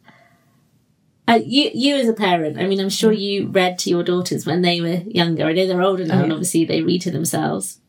Uh, 1.25 1.39
you, 1.45 1.71
you 1.73 1.95
as 1.95 2.09
a 2.09 2.13
parent, 2.13 2.59
I 2.59 2.67
mean, 2.67 2.81
I'm 2.81 2.89
sure 2.89 3.13
you 3.13 3.47
read 3.47 3.79
to 3.79 3.89
your 3.89 4.03
daughters 4.03 4.45
when 4.45 4.61
they 4.61 4.81
were 4.81 5.01
younger. 5.05 5.45
I 5.45 5.53
know 5.53 5.67
they're 5.67 5.81
older 5.81 6.05
now, 6.05 6.19
Oh, 6.19 6.23
and 6.23 6.33
obviously 6.33 6.65
they 6.65 6.81
read 6.81 7.01
to 7.03 7.11
themselves. 7.11 7.79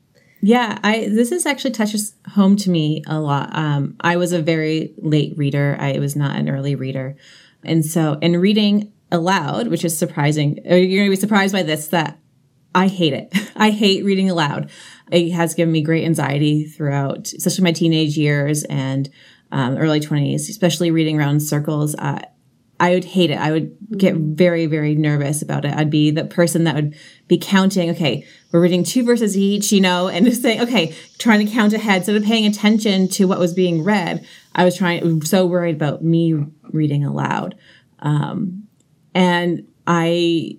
Yeah, 0.40 0.78
I 0.84 1.08
this 1.08 1.32
is 1.32 1.46
actually 1.46 1.70
touches 1.72 2.14
home 2.28 2.54
to 2.56 2.70
me 2.70 3.02
a 3.08 3.18
lot. 3.18 3.56
Um, 3.56 3.96
I 4.02 4.16
was 4.16 4.32
a 4.32 4.42
very 4.42 4.92
late 4.98 5.36
reader. 5.36 5.76
I 5.80 5.98
was 5.98 6.14
not 6.14 6.36
an 6.36 6.48
early 6.50 6.74
reader, 6.76 7.16
and 7.64 7.84
so 7.84 8.18
in 8.20 8.38
reading 8.38 8.92
aloud, 9.10 9.68
which 9.68 9.84
is 9.84 9.96
surprising, 9.96 10.60
uh, 10.70 10.74
you're 10.74 11.00
going 11.00 11.10
to 11.10 11.16
be 11.16 11.20
surprised 11.20 11.54
by 11.54 11.62
this 11.62 11.88
that 11.88 12.18
I 12.74 12.88
hate 12.88 13.12
it. 13.12 13.32
I 13.56 13.70
hate 13.70 14.04
reading 14.04 14.30
aloud. 14.30 14.70
It 15.10 15.30
has 15.32 15.54
given 15.54 15.72
me 15.72 15.82
great 15.82 16.04
anxiety 16.04 16.64
throughout, 16.64 17.32
especially 17.32 17.64
my 17.64 17.72
teenage 17.72 18.16
years 18.16 18.64
and 18.64 19.08
um, 19.52 19.76
early 19.76 20.00
twenties, 20.00 20.48
especially 20.48 20.90
reading 20.90 21.18
around 21.18 21.40
circles. 21.40 21.94
Uh, 21.94 22.22
I 22.80 22.90
would 22.90 23.04
hate 23.04 23.30
it. 23.30 23.38
I 23.38 23.52
would 23.52 23.76
get 23.96 24.16
very, 24.16 24.66
very 24.66 24.96
nervous 24.96 25.42
about 25.42 25.64
it. 25.64 25.72
I'd 25.72 25.90
be 25.90 26.10
the 26.10 26.24
person 26.24 26.64
that 26.64 26.74
would 26.74 26.96
be 27.28 27.38
counting, 27.38 27.90
okay, 27.90 28.26
we're 28.50 28.60
reading 28.60 28.82
two 28.82 29.04
verses 29.04 29.36
each, 29.36 29.70
you 29.70 29.80
know, 29.80 30.08
and 30.08 30.26
just 30.26 30.42
saying, 30.42 30.60
okay, 30.60 30.94
trying 31.18 31.46
to 31.46 31.52
count 31.52 31.72
ahead 31.72 31.98
instead 31.98 32.16
of 32.16 32.24
paying 32.24 32.46
attention 32.46 33.08
to 33.10 33.26
what 33.26 33.38
was 33.38 33.54
being 33.54 33.84
read. 33.84 34.26
I 34.56 34.64
was 34.64 34.76
trying, 34.76 35.22
so 35.22 35.46
worried 35.46 35.76
about 35.76 36.02
me 36.02 36.34
reading 36.72 37.04
aloud. 37.04 37.54
Um, 38.00 38.66
and 39.14 39.66
I, 39.86 40.58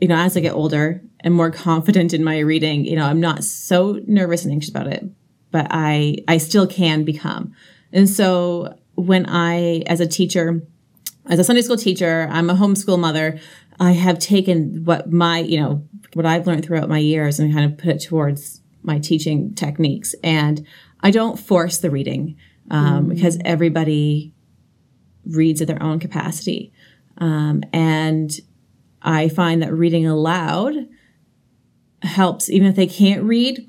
you 0.00 0.08
know, 0.08 0.16
as 0.16 0.36
I 0.36 0.40
get 0.40 0.54
older 0.54 1.02
and 1.20 1.34
more 1.34 1.50
confident 1.50 2.14
in 2.14 2.22
my 2.22 2.38
reading, 2.38 2.84
you 2.84 2.96
know, 2.96 3.04
I'm 3.04 3.20
not 3.20 3.44
so 3.44 4.00
nervous 4.06 4.44
and 4.44 4.52
anxious 4.52 4.70
about 4.70 4.86
it, 4.86 5.04
but 5.50 5.66
I, 5.70 6.18
I 6.28 6.38
still 6.38 6.66
can 6.66 7.04
become. 7.04 7.54
And 7.92 8.08
so 8.08 8.76
when 8.94 9.26
I, 9.26 9.82
as 9.86 10.00
a 10.00 10.06
teacher, 10.06 10.62
as 11.26 11.38
a 11.38 11.44
Sunday 11.44 11.62
school 11.62 11.76
teacher, 11.76 12.28
I'm 12.30 12.50
a 12.50 12.54
homeschool 12.54 12.98
mother. 12.98 13.38
I 13.80 13.92
have 13.92 14.18
taken 14.18 14.84
what 14.84 15.12
my, 15.12 15.38
you 15.40 15.60
know, 15.60 15.86
what 16.14 16.26
I've 16.26 16.46
learned 16.46 16.64
throughout 16.64 16.88
my 16.88 16.98
years 16.98 17.38
and 17.38 17.52
kind 17.52 17.70
of 17.70 17.78
put 17.78 17.90
it 17.90 18.02
towards 18.02 18.60
my 18.82 18.98
teaching 18.98 19.54
techniques. 19.54 20.14
And 20.22 20.66
I 21.00 21.10
don't 21.10 21.38
force 21.38 21.78
the 21.78 21.90
reading 21.90 22.36
um, 22.70 23.08
because 23.08 23.38
everybody 23.44 24.34
reads 25.26 25.60
at 25.60 25.68
their 25.68 25.82
own 25.82 25.98
capacity. 25.98 26.72
Um, 27.18 27.62
and 27.72 28.32
I 29.02 29.28
find 29.28 29.62
that 29.62 29.72
reading 29.72 30.06
aloud 30.06 30.74
helps, 32.02 32.48
even 32.48 32.68
if 32.68 32.76
they 32.76 32.86
can't 32.86 33.22
read 33.22 33.68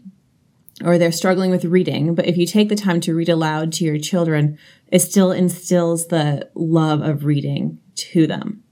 or 0.83 0.97
they're 0.97 1.11
struggling 1.11 1.51
with 1.51 1.65
reading. 1.65 2.15
But 2.15 2.27
if 2.27 2.37
you 2.37 2.45
take 2.45 2.69
the 2.69 2.75
time 2.75 3.01
to 3.01 3.13
read 3.13 3.29
aloud 3.29 3.73
to 3.73 3.83
your 3.83 3.97
children, 3.97 4.57
it 4.87 4.99
still 4.99 5.31
instills 5.31 6.07
the 6.07 6.49
love 6.55 7.01
of 7.01 7.25
reading 7.25 7.79
to 7.95 8.27
them. 8.27 8.63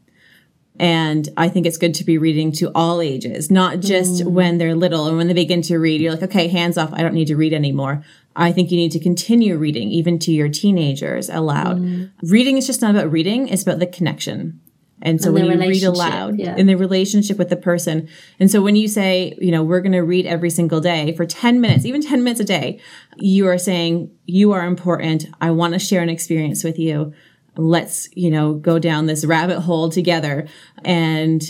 And 0.79 1.27
I 1.37 1.49
think 1.49 1.65
it's 1.65 1.77
good 1.77 1.95
to 1.95 2.03
be 2.03 2.19
reading 2.19 2.51
to 2.53 2.71
all 2.75 3.01
ages, 3.01 3.49
not 3.49 3.79
just 3.79 4.23
mm. 4.23 4.27
when 4.27 4.59
they're 4.59 4.75
little 4.75 5.07
and 5.07 5.17
when 5.17 5.27
they 5.27 5.33
begin 5.33 5.63
to 5.63 5.77
read, 5.77 6.01
you're 6.01 6.11
like, 6.11 6.23
okay, 6.23 6.47
hands 6.47 6.77
off, 6.77 6.93
I 6.93 7.01
don't 7.01 7.15
need 7.15 7.27
to 7.27 7.35
read 7.35 7.51
anymore. 7.51 8.03
I 8.35 8.51
think 8.51 8.69
you 8.69 8.77
need 8.77 8.91
to 8.91 8.99
continue 8.99 9.57
reading, 9.57 9.89
even 9.89 10.19
to 10.19 10.31
your 10.31 10.49
teenagers 10.49 11.29
aloud. 11.29 11.79
Mm. 11.79 12.11
Reading 12.21 12.57
is 12.57 12.67
just 12.67 12.83
not 12.83 12.91
about 12.91 13.11
reading, 13.11 13.47
it's 13.47 13.63
about 13.63 13.79
the 13.79 13.87
connection. 13.87 14.61
And 15.01 15.21
so 15.21 15.27
And 15.27 15.47
when 15.47 15.61
you 15.61 15.67
read 15.69 15.83
aloud 15.83 16.39
yeah. 16.39 16.55
in 16.55 16.65
the 16.65 16.75
relationship 16.75 17.37
with 17.37 17.49
the 17.49 17.55
person. 17.55 18.09
And 18.39 18.49
so 18.49 18.61
when 18.61 18.75
you 18.75 18.87
say, 18.87 19.35
you 19.39 19.51
know, 19.51 19.63
we're 19.63 19.81
going 19.81 19.91
to 19.91 20.01
read 20.01 20.25
every 20.25 20.49
single 20.49 20.81
day 20.81 21.13
for 21.15 21.25
10 21.25 21.61
minutes, 21.61 21.85
even 21.85 22.01
10 22.01 22.23
minutes 22.23 22.39
a 22.39 22.43
day, 22.43 22.79
you 23.17 23.47
are 23.47 23.57
saying, 23.59 24.11
you 24.25 24.53
are 24.53 24.65
important. 24.65 25.27
I 25.39 25.51
want 25.51 25.73
to 25.73 25.79
share 25.79 26.01
an 26.01 26.09
experience 26.09 26.63
with 26.63 26.79
you. 26.79 27.13
Let's, 27.55 28.09
you 28.15 28.31
know, 28.31 28.53
go 28.53 28.79
down 28.79 29.05
this 29.05 29.23
rabbit 29.25 29.61
hole 29.61 29.89
together 29.89 30.47
and 30.83 31.43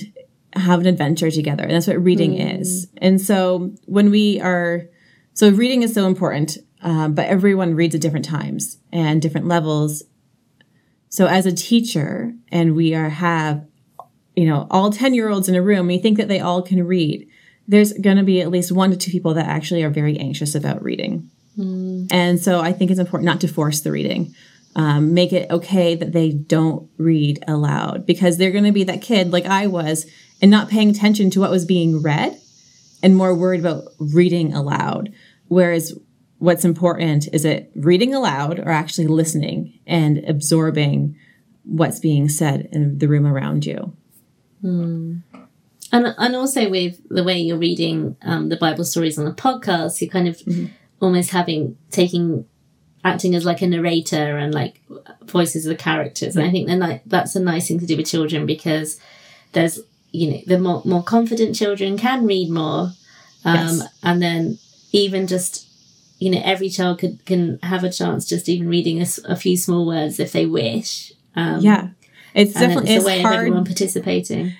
have 0.53 0.79
an 0.79 0.85
adventure 0.85 1.31
together. 1.31 1.63
And 1.63 1.73
that's 1.73 1.87
what 1.87 2.03
reading 2.03 2.37
is. 2.37 2.87
And 2.97 3.21
so 3.21 3.71
when 3.85 4.09
we 4.09 4.41
are, 4.41 4.83
so 5.33 5.49
reading 5.49 5.83
is 5.83 5.93
so 5.93 6.07
important, 6.07 6.57
um, 6.81 7.13
but 7.13 7.27
everyone 7.27 7.75
reads 7.75 7.95
at 7.95 8.01
different 8.01 8.25
times 8.25 8.77
and 8.91 9.21
different 9.21 9.47
levels. 9.47 10.03
So 11.09 11.27
as 11.27 11.45
a 11.45 11.53
teacher, 11.53 12.33
and 12.51 12.75
we 12.75 12.93
are 12.93 13.09
have, 13.09 13.65
you 14.35 14.45
know, 14.45 14.67
all 14.69 14.91
10 14.91 15.13
year 15.13 15.29
olds 15.29 15.49
in 15.49 15.55
a 15.55 15.61
room, 15.61 15.87
we 15.87 15.97
think 15.97 16.17
that 16.17 16.27
they 16.27 16.39
all 16.39 16.61
can 16.61 16.85
read. 16.85 17.27
There's 17.67 17.93
going 17.93 18.17
to 18.17 18.23
be 18.23 18.41
at 18.41 18.49
least 18.49 18.71
one 18.71 18.91
to 18.91 18.97
two 18.97 19.11
people 19.11 19.33
that 19.33 19.47
actually 19.47 19.83
are 19.83 19.89
very 19.89 20.17
anxious 20.17 20.55
about 20.55 20.81
reading. 20.81 21.29
And 22.11 22.39
so 22.39 22.59
I 22.59 22.71
think 22.71 22.91
it's 22.91 22.99
important 22.99 23.25
not 23.25 23.41
to 23.41 23.47
force 23.47 23.81
the 23.81 23.91
reading. 23.91 24.33
Um, 24.75 25.15
make 25.15 25.33
it 25.33 25.49
okay 25.49 25.95
that 25.95 26.13
they 26.13 26.29
don't 26.29 26.87
read 26.97 27.43
aloud 27.47 28.05
because 28.05 28.37
they're 28.37 28.51
going 28.51 28.63
to 28.65 28.71
be 28.71 28.83
that 28.83 29.01
kid 29.01 29.31
like 29.31 29.45
I 29.47 29.65
was 29.65 30.05
and 30.39 30.51
not 30.51 30.69
paying 30.69 30.91
attention 30.91 31.31
to 31.31 31.39
what 31.39 31.49
was 31.49 31.65
being 31.65 32.03
read 32.03 32.39
and 33.01 33.15
more 33.15 33.33
worried 33.33 33.59
about 33.59 33.85
reading 33.97 34.53
aloud. 34.53 35.11
Whereas 35.47 35.97
what's 36.39 36.63
important 36.65 37.27
is 37.33 37.45
it 37.45 37.71
reading 37.75 38.13
aloud 38.13 38.59
or 38.59 38.69
actually 38.69 39.07
listening 39.07 39.79
and 39.87 40.23
absorbing 40.27 41.15
what's 41.63 41.99
being 41.99 42.29
said 42.29 42.69
in 42.71 42.97
the 42.99 43.07
room 43.07 43.25
around 43.25 43.65
you. 43.65 43.93
And 44.63 45.23
And 45.91 46.13
and 46.17 46.35
also 46.35 46.69
with 46.69 46.99
the 47.09 47.23
way 47.23 47.39
you're 47.39 47.57
reading 47.57 48.17
um, 48.21 48.49
the 48.49 48.57
Bible 48.57 48.83
stories 48.85 49.17
on 49.17 49.25
the 49.25 49.31
podcast, 49.31 50.01
you're 50.01 50.09
kind 50.09 50.27
of 50.27 50.41
almost 51.01 51.31
having 51.31 51.77
taking 51.91 52.45
acting 53.03 53.35
as 53.35 53.45
like 53.45 53.61
a 53.61 53.67
narrator 53.67 54.37
and 54.37 54.53
like 54.53 54.81
voices 55.25 55.65
of 55.65 55.69
the 55.69 55.75
characters. 55.83 56.35
And 56.35 56.45
I 56.45 56.51
think 56.51 56.67
like 56.69 57.03
that's 57.05 57.35
a 57.35 57.39
nice 57.39 57.67
thing 57.67 57.79
to 57.79 57.85
do 57.85 57.95
with 57.97 58.07
children 58.09 58.45
because 58.45 58.99
there's 59.53 59.79
you 60.11 60.31
know 60.31 60.41
the 60.45 60.59
more 60.59 60.81
more 60.85 61.03
confident 61.03 61.55
children 61.55 61.97
can 61.97 62.25
read 62.25 62.49
more, 62.49 62.91
um, 63.45 63.55
Yes. 63.55 63.81
and 64.03 64.21
then 64.21 64.59
even 64.91 65.27
just 65.27 65.66
you 66.19 66.29
know 66.31 66.41
every 66.43 66.69
child 66.69 66.99
could 66.99 67.23
can 67.25 67.59
have 67.63 67.83
a 67.83 67.91
chance 67.91 68.25
just 68.27 68.49
even 68.49 68.67
reading 68.67 69.01
a, 69.01 69.05
a 69.25 69.35
few 69.35 69.55
small 69.57 69.85
words 69.85 70.19
if 70.19 70.31
they 70.31 70.45
wish. 70.45 71.11
Um, 71.35 71.59
Yeah. 71.61 71.89
It's 72.33 72.53
definitely 72.53 72.91
it's 72.91 72.97
it's 72.97 73.05
a 73.05 73.07
way 73.07 73.15
of 73.17 73.21
hard. 73.23 73.35
everyone 73.35 73.65
participating. 73.65 74.53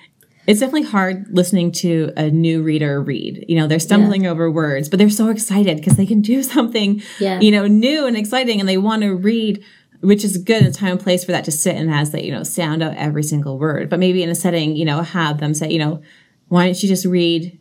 It's 0.46 0.60
definitely 0.60 0.88
hard 0.88 1.26
listening 1.30 1.72
to 1.72 2.10
a 2.16 2.30
new 2.30 2.62
reader 2.62 3.02
read. 3.02 3.44
You 3.48 3.56
know, 3.58 3.66
they're 3.66 3.78
stumbling 3.78 4.26
over 4.26 4.50
words, 4.50 4.88
but 4.88 4.98
they're 4.98 5.10
so 5.10 5.28
excited 5.28 5.76
because 5.76 5.96
they 5.96 6.06
can 6.06 6.22
do 6.22 6.42
something, 6.54 7.02
Yeah. 7.20 7.38
you 7.40 7.50
know, 7.50 7.66
new 7.66 8.06
and 8.06 8.16
exciting 8.16 8.58
and 8.58 8.68
they 8.68 8.78
want 8.78 9.02
to 9.02 9.14
read, 9.14 9.62
which 10.00 10.24
is 10.24 10.38
good 10.38 10.62
in 10.62 10.68
a 10.68 10.72
time 10.72 10.92
and 10.92 11.00
place 11.00 11.22
for 11.24 11.32
that 11.32 11.44
to 11.44 11.52
sit 11.52 11.76
and 11.76 11.92
as 11.92 12.10
they, 12.12 12.24
you 12.24 12.32
know, 12.32 12.42
sound 12.44 12.82
out 12.82 12.94
every 12.96 13.22
single 13.22 13.58
word. 13.58 13.90
But 13.90 13.98
maybe 14.00 14.22
in 14.22 14.30
a 14.30 14.34
setting, 14.34 14.74
you 14.74 14.86
know, 14.86 15.02
have 15.02 15.38
them 15.38 15.52
say, 15.54 15.70
you 15.70 15.78
know, 15.78 16.00
why 16.48 16.64
don't 16.64 16.82
you 16.82 16.88
just 16.88 17.04
read, 17.04 17.60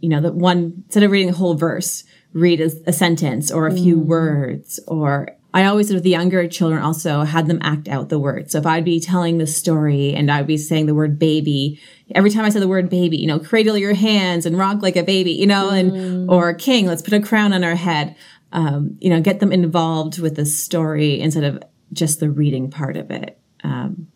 you 0.00 0.08
know, 0.08 0.20
the 0.20 0.32
one 0.32 0.82
instead 0.86 1.04
of 1.04 1.12
reading 1.12 1.28
a 1.30 1.34
whole 1.34 1.54
verse, 1.54 2.02
read 2.34 2.60
a, 2.60 2.70
a 2.86 2.92
sentence 2.92 3.50
or 3.50 3.66
a 3.66 3.72
few 3.72 3.98
words 3.98 4.80
or 4.86 5.28
I 5.54 5.66
always 5.66 5.92
with 5.92 6.02
the 6.02 6.10
younger 6.10 6.48
children 6.48 6.82
also 6.82 7.22
had 7.22 7.46
them 7.46 7.60
act 7.62 7.86
out 7.86 8.08
the 8.08 8.18
words. 8.18 8.50
So 8.50 8.58
if 8.58 8.66
I'd 8.66 8.84
be 8.84 8.98
telling 8.98 9.38
the 9.38 9.46
story 9.46 10.12
and 10.12 10.28
I'd 10.28 10.48
be 10.48 10.56
saying 10.56 10.86
the 10.86 10.96
word 10.96 11.16
baby, 11.16 11.80
every 12.12 12.30
time 12.30 12.44
I 12.44 12.48
said 12.48 12.60
the 12.60 12.66
word 12.66 12.90
baby, 12.90 13.18
you 13.18 13.28
know, 13.28 13.38
cradle 13.38 13.78
your 13.78 13.94
hands 13.94 14.46
and 14.46 14.58
rock 14.58 14.82
like 14.82 14.96
a 14.96 15.04
baby, 15.04 15.30
you 15.30 15.46
know, 15.46 15.70
and 15.70 16.28
or 16.28 16.52
king, 16.54 16.86
let's 16.86 17.02
put 17.02 17.14
a 17.14 17.20
crown 17.20 17.52
on 17.52 17.62
our 17.62 17.76
head. 17.76 18.16
Um, 18.50 18.98
you 19.00 19.08
know, 19.10 19.20
get 19.20 19.38
them 19.38 19.52
involved 19.52 20.18
with 20.18 20.34
the 20.34 20.44
story 20.44 21.20
instead 21.20 21.44
of 21.44 21.62
just 21.92 22.18
the 22.18 22.30
reading 22.30 22.68
part 22.68 22.96
of 22.96 23.12
it. 23.12 23.38
Um, 23.62 24.08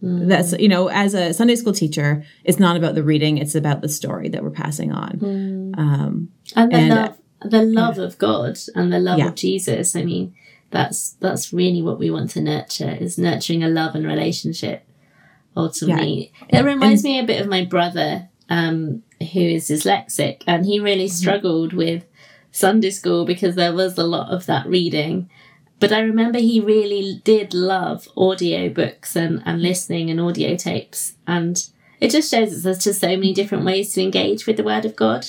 That's 0.00 0.52
you 0.58 0.68
know, 0.68 0.88
as 0.88 1.12
a 1.14 1.32
Sunday 1.32 1.54
school 1.54 1.72
teacher, 1.72 2.24
it's 2.44 2.58
not 2.58 2.76
about 2.76 2.94
the 2.94 3.02
reading; 3.02 3.38
it's 3.38 3.54
about 3.54 3.82
the 3.82 3.88
story 3.88 4.28
that 4.30 4.42
we're 4.42 4.50
passing 4.50 4.90
on. 4.90 5.18
Um, 5.78 6.28
and 6.56 6.90
the 6.90 6.96
And, 6.96 7.18
the 7.44 7.62
love 7.62 7.98
of 7.98 8.18
god 8.18 8.58
and 8.74 8.92
the 8.92 8.98
love 8.98 9.18
Yeah. 9.18 9.28
of 9.28 9.34
jesus 9.34 9.94
i 9.96 10.02
mean 10.02 10.34
that's 10.70 11.10
that's 11.20 11.52
really 11.52 11.82
what 11.82 11.98
we 11.98 12.10
want 12.10 12.30
to 12.30 12.40
nurture 12.40 12.96
is 13.00 13.18
nurturing 13.18 13.62
a 13.62 13.68
love 13.68 13.94
and 13.94 14.06
relationship 14.06 14.84
ultimately. 15.56 16.32
It 16.48 16.64
reminds 16.64 17.04
me 17.04 17.18
a 17.18 17.24
bit 17.26 17.40
of 17.40 17.46
my 17.48 17.64
brother 17.64 18.28
um 18.48 19.02
who 19.20 19.40
is 19.40 19.68
dyslexic 19.68 20.42
and 20.46 20.66
he 20.66 20.80
really 20.80 21.04
Mm-hmm. 21.04 21.12
struggled 21.14 21.72
with 21.72 22.04
sunday 22.50 22.90
school 22.90 23.24
because 23.24 23.54
there 23.54 23.72
was 23.72 23.96
a 23.96 24.04
lot 24.04 24.30
of 24.32 24.46
that 24.46 24.66
reading. 24.66 25.28
But 25.78 25.92
i 25.92 26.00
remember 26.00 26.38
he 26.38 26.60
really 26.60 27.20
did 27.24 27.54
love 27.54 28.08
audio 28.16 28.68
books 28.68 29.14
and 29.16 29.42
and 29.44 29.60
listening 29.62 30.10
and 30.10 30.20
audio 30.20 30.56
tapes 30.56 31.14
and 31.26 31.66
it 32.00 32.10
just 32.10 32.30
shows 32.30 32.52
us 32.52 32.62
there's 32.62 32.84
just 32.84 33.00
so 33.00 33.08
many 33.08 33.32
different 33.34 33.64
ways 33.64 33.92
to 33.92 34.02
engage 34.02 34.46
with 34.46 34.56
the 34.56 34.64
word 34.64 34.84
of 34.84 34.96
god 34.96 35.26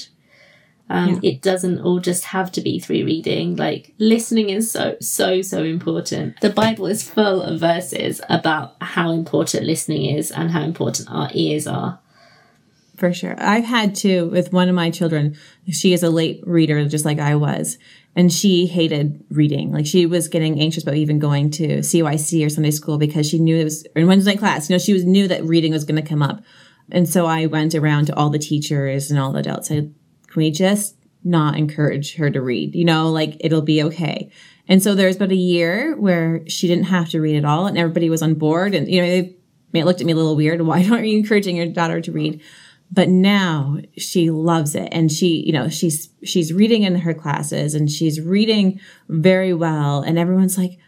um, 0.93 1.19
it 1.23 1.41
doesn't 1.41 1.81
all 1.81 2.00
just 2.00 2.23
have 2.25 2.51
to 2.51 2.62
be 2.62 2.79
through 2.79 3.05
reading. 3.05 3.55
Like 3.55 3.95
listening 3.97 4.51
is 4.51 4.69
so 4.69 4.95
so 5.01 5.41
so 5.41 5.63
important. 5.63 6.39
The 6.39 6.51
Bible 6.51 6.85
is 6.85 7.01
full 7.09 7.41
of 7.41 7.59
verses 7.59 8.21
about 8.29 8.75
how 8.79 9.09
important 9.09 9.65
listening 9.65 10.15
is 10.15 10.29
and 10.29 10.51
how 10.51 10.62
important 10.62 11.09
our 11.09 11.31
ears 11.33 11.65
are. 11.65 12.00
For 12.95 13.12
sure. 13.12 13.33
I've 13.39 13.63
had 13.65 13.95
to 13.95 14.29
with 14.29 14.53
one 14.53 14.69
of 14.69 14.75
my 14.75 14.91
children. 14.91 15.35
She 15.71 15.93
is 15.93 16.03
a 16.03 16.12
late 16.12 16.43
reader, 16.45 16.87
just 16.87 17.05
like 17.05 17.18
I 17.18 17.33
was. 17.35 17.79
And 18.15 18.31
she 18.31 18.68
hated 18.68 19.25
reading. 19.31 19.72
Like 19.72 19.87
she 19.87 20.05
was 20.05 20.27
getting 20.27 20.59
anxious 20.59 20.83
about 20.83 20.96
even 20.96 21.18
going 21.18 21.50
to 21.51 21.79
CYC 21.79 22.46
or 22.46 22.50
Sunday 22.50 22.70
school 22.70 23.00
because 23.00 23.27
she 23.27 23.39
knew 23.39 23.57
it 23.57 23.63
was 23.63 23.83
in 23.96 24.05
Wednesday 24.05 24.33
night 24.33 24.39
class. 24.39 24.70
You 24.70 24.75
know, 24.75 24.79
she 24.79 24.94
was 24.94 25.05
knew 25.05 25.27
that 25.27 25.44
reading 25.44 25.72
was 25.72 25.85
going 25.85 26.00
to 26.00 26.07
come 26.07 26.22
up. 26.22 26.44
And 26.91 27.09
so 27.09 27.25
I 27.25 27.48
went 27.48 27.74
around 27.74 28.05
to 28.05 28.15
all 28.15 28.29
the 28.29 28.37
teachers 28.37 29.09
and 29.09 29.20
all 29.20 29.31
the 29.31 29.39
adults. 29.39 29.72
I 29.72 29.87
can 30.33 30.41
we 30.41 30.51
just 30.51 30.98
not 31.24 31.57
encourage 31.57 32.15
her 32.15 32.29
to 32.29 32.41
read? 32.41 32.75
You 32.75 32.85
know, 32.85 33.09
like 33.09 33.37
it'll 33.39 33.61
be 33.61 33.83
okay. 33.83 34.31
And 34.67 34.81
so 34.81 34.96
there 34.96 35.07
was 35.07 35.17
about 35.17 35.31
a 35.31 35.35
year 35.35 35.96
where 35.98 36.41
she 36.48 36.67
didn't 36.67 36.85
have 36.85 37.09
to 37.09 37.22
read 37.22 37.35
at 37.35 37.46
all, 37.46 37.67
and 37.67 37.77
everybody 37.77 38.09
was 38.09 38.22
on 38.22 38.33
board. 38.33 38.74
And 38.74 38.87
you 38.89 39.01
know, 39.01 39.07
they 39.07 39.35
it 39.74 39.85
looked 39.85 40.01
at 40.01 40.05
me 40.05 40.13
a 40.13 40.15
little 40.15 40.35
weird. 40.35 40.61
Why 40.65 40.85
aren't 40.89 41.07
you 41.07 41.17
encouraging 41.17 41.55
your 41.57 41.67
daughter 41.67 42.01
to 42.01 42.11
read? 42.11 42.41
But 42.91 43.09
now 43.09 43.77
she 43.98 44.29
loves 44.29 44.75
it, 44.75 44.89
and 44.91 45.11
she, 45.11 45.43
you 45.46 45.53
know, 45.53 45.69
she's 45.69 46.09
she's 46.24 46.53
reading 46.53 46.83
in 46.83 46.96
her 46.96 47.13
classes, 47.13 47.75
and 47.75 47.89
she's 47.89 48.19
reading 48.19 48.79
very 49.07 49.53
well, 49.53 50.01
and 50.01 50.17
everyone's 50.17 50.57
like. 50.57 50.79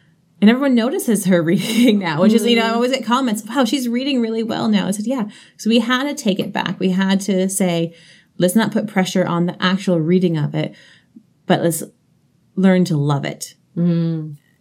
And 0.41 0.49
everyone 0.49 0.75
notices 0.75 1.25
her 1.25 1.41
reading 1.43 1.97
now, 1.97 2.21
which 2.21 2.33
is, 2.33 2.45
you 2.45 2.57
know, 2.57 2.65
I 2.65 2.71
always 2.71 2.91
get 2.91 3.05
comments, 3.05 3.41
wow, 3.45 3.63
she's 3.63 3.87
reading 3.87 4.19
really 4.19 4.43
well 4.43 4.67
now. 4.67 4.85
I 4.85 4.91
said, 4.91 5.07
yeah. 5.07 5.29
So 5.55 5.69
we 5.69 5.79
had 5.79 6.03
to 6.03 6.13
take 6.13 6.39
it 6.39 6.51
back. 6.51 6.77
We 6.77 6.89
had 6.89 7.21
to 7.21 7.47
say, 7.47 7.95
let's 8.37 8.55
not 8.55 8.71
put 8.71 8.87
pressure 8.87 9.25
on 9.25 9.45
the 9.45 9.61
actual 9.61 9.99
reading 9.99 10.37
of 10.37 10.53
it, 10.55 10.75
but 11.45 11.61
let's 11.61 11.83
learn 12.55 12.85
to 12.85 12.97
love 12.97 13.25
it. 13.25 13.55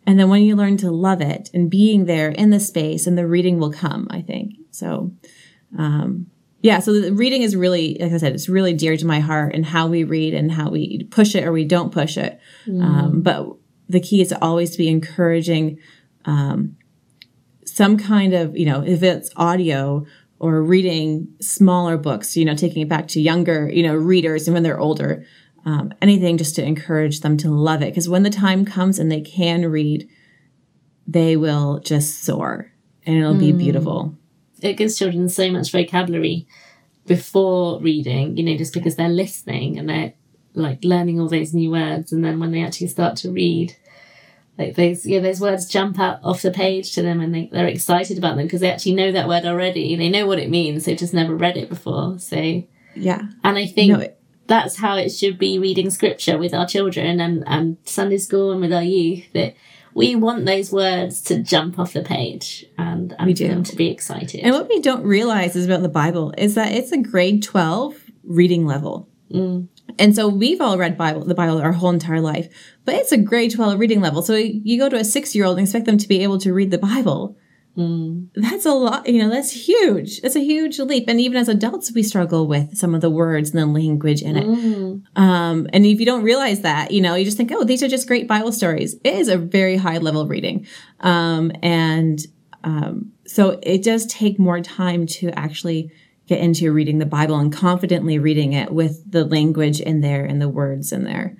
And 0.06 0.18
then 0.18 0.28
when 0.28 0.42
you 0.42 0.54
learn 0.54 0.76
to 0.78 0.90
love 0.90 1.20
it 1.20 1.50
and 1.54 1.70
being 1.70 2.04
there 2.04 2.28
in 2.28 2.50
the 2.50 2.60
space 2.60 3.06
and 3.06 3.16
the 3.16 3.26
reading 3.26 3.58
will 3.58 3.72
come, 3.72 4.06
I 4.10 4.20
think. 4.20 4.54
So, 4.70 5.12
um, 5.78 6.26
yeah, 6.60 6.78
so 6.80 6.98
the 7.00 7.12
reading 7.12 7.42
is 7.42 7.56
really, 7.56 7.96
like 8.00 8.12
I 8.12 8.16
said, 8.18 8.34
it's 8.34 8.48
really 8.48 8.74
dear 8.74 8.96
to 8.96 9.06
my 9.06 9.20
heart 9.20 9.54
and 9.54 9.64
how 9.64 9.86
we 9.86 10.04
read 10.04 10.34
and 10.34 10.52
how 10.52 10.70
we 10.70 11.04
push 11.04 11.34
it 11.34 11.44
or 11.44 11.52
we 11.52 11.64
don't 11.64 11.92
push 11.92 12.16
it. 12.16 12.38
Um, 12.82 13.22
but 13.22 13.46
the 13.88 14.00
key 14.00 14.20
is 14.20 14.28
to 14.28 14.42
always 14.42 14.76
be 14.76 14.88
encouraging 14.88 15.78
um, 16.24 16.76
some 17.64 17.96
kind 17.98 18.34
of, 18.34 18.56
you 18.56 18.66
know, 18.66 18.82
if 18.82 19.02
it's 19.02 19.30
audio 19.36 20.06
or 20.38 20.62
reading 20.62 21.28
smaller 21.40 21.96
books, 21.96 22.36
you 22.36 22.44
know, 22.44 22.54
taking 22.54 22.82
it 22.82 22.88
back 22.88 23.08
to 23.08 23.20
younger, 23.20 23.70
you 23.70 23.82
know, 23.82 23.94
readers 23.94 24.46
and 24.46 24.54
when 24.54 24.62
they're 24.62 24.80
older, 24.80 25.24
um, 25.64 25.92
anything 26.02 26.36
just 26.36 26.56
to 26.56 26.64
encourage 26.64 27.20
them 27.20 27.36
to 27.38 27.50
love 27.50 27.82
it. 27.82 27.90
Because 27.90 28.08
when 28.08 28.22
the 28.22 28.30
time 28.30 28.64
comes 28.64 28.98
and 28.98 29.10
they 29.10 29.20
can 29.20 29.66
read, 29.66 30.08
they 31.06 31.36
will 31.36 31.80
just 31.80 32.24
soar 32.24 32.72
and 33.06 33.16
it'll 33.16 33.34
be 33.34 33.52
beautiful. 33.52 34.16
It 34.60 34.74
gives 34.74 34.98
children 34.98 35.28
so 35.28 35.50
much 35.50 35.72
vocabulary 35.72 36.46
before 37.06 37.80
reading, 37.80 38.36
you 38.36 38.44
know, 38.44 38.56
just 38.56 38.72
because 38.72 38.96
they're 38.96 39.08
listening 39.08 39.78
and 39.78 39.88
they're 39.88 40.14
like 40.54 40.84
learning 40.84 41.20
all 41.20 41.28
those 41.28 41.52
new 41.52 41.72
words, 41.72 42.12
and 42.12 42.24
then 42.24 42.38
when 42.38 42.52
they 42.52 42.62
actually 42.62 42.86
start 42.86 43.16
to 43.16 43.30
read, 43.30 43.76
like 44.58 44.74
those 44.76 45.04
yeah 45.06 45.20
those 45.20 45.40
words 45.40 45.66
jump 45.66 45.98
out 45.98 46.20
off 46.22 46.42
the 46.42 46.50
page 46.50 46.92
to 46.92 47.02
them 47.02 47.20
and 47.20 47.34
they, 47.34 47.48
they're 47.52 47.66
excited 47.66 48.18
about 48.18 48.36
them 48.36 48.46
because 48.46 48.60
they 48.60 48.70
actually 48.70 48.94
know 48.94 49.10
that 49.12 49.28
word 49.28 49.44
already 49.44 49.96
they 49.96 50.08
know 50.08 50.26
what 50.26 50.38
it 50.38 50.48
means 50.50 50.84
they've 50.84 50.98
just 50.98 51.14
never 51.14 51.34
read 51.34 51.56
it 51.56 51.68
before 51.68 52.18
so 52.18 52.62
Yeah. 52.94 53.22
and 53.42 53.58
i 53.58 53.66
think 53.66 53.92
No, 53.92 54.00
it- 54.00 54.18
that's 54.46 54.76
how 54.76 54.96
it 54.96 55.08
should 55.08 55.38
be 55.38 55.58
reading 55.58 55.88
scripture 55.90 56.36
with 56.38 56.52
our 56.54 56.66
children 56.66 57.18
and, 57.20 57.42
and 57.46 57.78
sunday 57.84 58.18
school 58.18 58.52
and 58.52 58.60
with 58.60 58.72
our 58.72 58.82
youth 58.82 59.24
that 59.32 59.54
we 59.94 60.16
want 60.16 60.44
those 60.44 60.72
words 60.72 61.22
to 61.22 61.40
jump 61.42 61.78
off 61.78 61.92
the 61.92 62.02
page 62.02 62.66
and, 62.76 63.14
and 63.18 63.26
We 63.28 63.32
do. 63.32 63.46
them 63.48 63.62
to 63.64 63.76
be 63.76 63.90
excited 63.90 64.40
And 64.40 64.52
what 64.52 64.68
we 64.68 64.80
don't 64.80 65.04
realize 65.04 65.54
is 65.56 65.66
about 65.66 65.82
the 65.82 65.88
Bible 65.88 66.34
is 66.36 66.56
that 66.56 66.72
it's 66.72 66.90
a 66.90 66.98
grade 66.98 67.44
12 67.44 67.94
reading 68.24 68.66
level. 68.66 69.08
Mm. 69.32 69.68
And 69.98 70.14
so 70.14 70.28
we've 70.28 70.60
all 70.60 70.78
read 70.78 70.96
Bible, 70.96 71.24
the 71.24 71.34
Bible 71.34 71.60
our 71.60 71.72
whole 71.72 71.90
entire 71.90 72.20
life, 72.20 72.48
but 72.84 72.94
it's 72.94 73.12
a 73.12 73.18
grade 73.18 73.52
12 73.52 73.78
reading 73.78 74.00
level. 74.00 74.22
So 74.22 74.34
you 74.34 74.78
go 74.78 74.88
to 74.88 74.96
a 74.96 75.04
six 75.04 75.34
year 75.34 75.44
old 75.44 75.58
and 75.58 75.66
expect 75.66 75.86
them 75.86 75.98
to 75.98 76.08
be 76.08 76.22
able 76.22 76.38
to 76.38 76.52
read 76.52 76.70
the 76.70 76.78
Bible. 76.78 77.36
That's 78.36 78.66
a 78.66 78.72
lot, 78.72 79.08
you 79.08 79.20
know, 79.22 79.28
that's 79.28 79.50
huge. 79.50 80.20
That's 80.20 80.36
a 80.36 80.40
huge 80.40 80.78
leap. 80.78 81.06
And 81.08 81.20
even 81.20 81.36
as 81.36 81.48
adults, 81.48 81.92
we 81.92 82.04
struggle 82.04 82.46
with 82.46 82.76
some 82.76 82.94
of 82.94 83.00
the 83.00 83.10
words 83.10 83.50
and 83.50 83.58
the 83.58 83.66
language 83.66 84.22
in 84.22 84.36
it. 84.36 84.44
Um, 85.16 85.68
and 85.72 85.84
if 85.84 85.98
you 85.98 86.06
don't 86.06 86.22
realize 86.22 86.60
that, 86.60 86.92
you 86.92 87.00
know, 87.00 87.16
you 87.16 87.24
just 87.24 87.36
think, 87.36 87.50
oh, 87.52 87.64
these 87.64 87.82
are 87.82 87.88
just 87.88 88.06
great 88.06 88.28
Bible 88.28 88.52
stories. 88.52 88.94
It 89.02 89.14
is 89.14 89.28
a 89.28 89.36
very 89.36 89.76
high 89.76 89.98
level 89.98 90.26
reading. 90.26 90.66
Um, 91.00 91.50
and 91.62 92.20
um, 92.62 93.12
so 93.26 93.58
it 93.62 93.82
does 93.82 94.06
take 94.06 94.38
more 94.38 94.60
time 94.60 95.06
to 95.06 95.30
actually 95.36 95.90
get 96.26 96.40
into 96.40 96.72
reading 96.72 96.98
the 96.98 97.06
Bible 97.06 97.36
and 97.36 97.52
confidently 97.52 98.18
reading 98.18 98.52
it 98.52 98.72
with 98.72 99.10
the 99.10 99.24
language 99.24 99.80
in 99.80 100.00
there 100.00 100.24
and 100.24 100.40
the 100.40 100.48
words 100.48 100.92
in 100.92 101.04
there. 101.04 101.36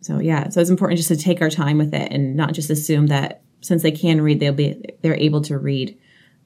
So 0.00 0.20
yeah, 0.20 0.48
so 0.48 0.60
it's 0.60 0.70
important 0.70 0.98
just 0.98 1.08
to 1.08 1.16
take 1.16 1.42
our 1.42 1.50
time 1.50 1.78
with 1.78 1.92
it 1.92 2.12
and 2.12 2.36
not 2.36 2.54
just 2.54 2.70
assume 2.70 3.08
that 3.08 3.42
since 3.60 3.82
they 3.82 3.90
can 3.90 4.20
read, 4.20 4.40
they'll 4.40 4.52
be 4.52 4.80
they're 5.02 5.16
able 5.16 5.40
to 5.42 5.58
read 5.58 5.98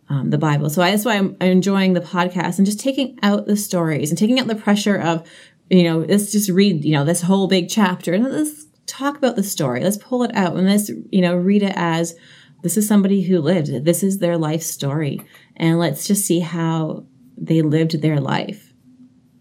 um, 0.09 0.31
the 0.31 0.39
Bible. 0.39 0.71
So 0.71 0.83
I, 0.83 0.91
that's 0.91 1.05
why 1.05 1.17
I'm 1.17 1.37
enjoying 1.41 1.93
the 1.93 2.01
podcast 2.01 2.59
and 2.59 2.67
just 2.67 2.81
taking 2.81 3.19
out 3.23 3.47
the 3.47 3.57
stories 3.57 4.11
and 4.11 4.19
taking 4.19 4.41
out 4.41 4.47
the 4.47 4.55
pressure 4.55 4.97
of, 4.97 5.29
you 5.71 5.85
know, 5.85 5.99
let's 6.01 6.33
just 6.33 6.51
read, 6.51 6.85
you 6.85 6.93
know, 6.93 7.05
this 7.05 7.23
whole 7.23 7.47
big 7.47 7.69
chapter 7.69 8.15
and 8.15 8.25
let's 8.25 8.67
talk 8.87 9.17
about 9.17 9.37
the 9.37 9.43
story. 9.43 9.83
Let's 9.83 9.99
pull 9.99 10.23
it 10.23 10.35
out 10.35 10.57
and 10.57 10.67
let's, 10.67 10.91
you 11.11 11.21
know, 11.21 11.37
read 11.37 11.63
it 11.63 11.75
as 11.77 12.15
this 12.63 12.77
is 12.77 12.87
somebody 12.89 13.23
who 13.23 13.41
lived. 13.41 13.85
This 13.85 14.03
is 14.03 14.19
their 14.19 14.39
life 14.39 14.63
story. 14.63 15.21
And 15.57 15.79
let's 15.79 16.07
just 16.07 16.25
see 16.25 16.41
how 16.41 17.05
they 17.37 17.63
lived 17.63 18.01
their 18.01 18.21
life. 18.21 18.73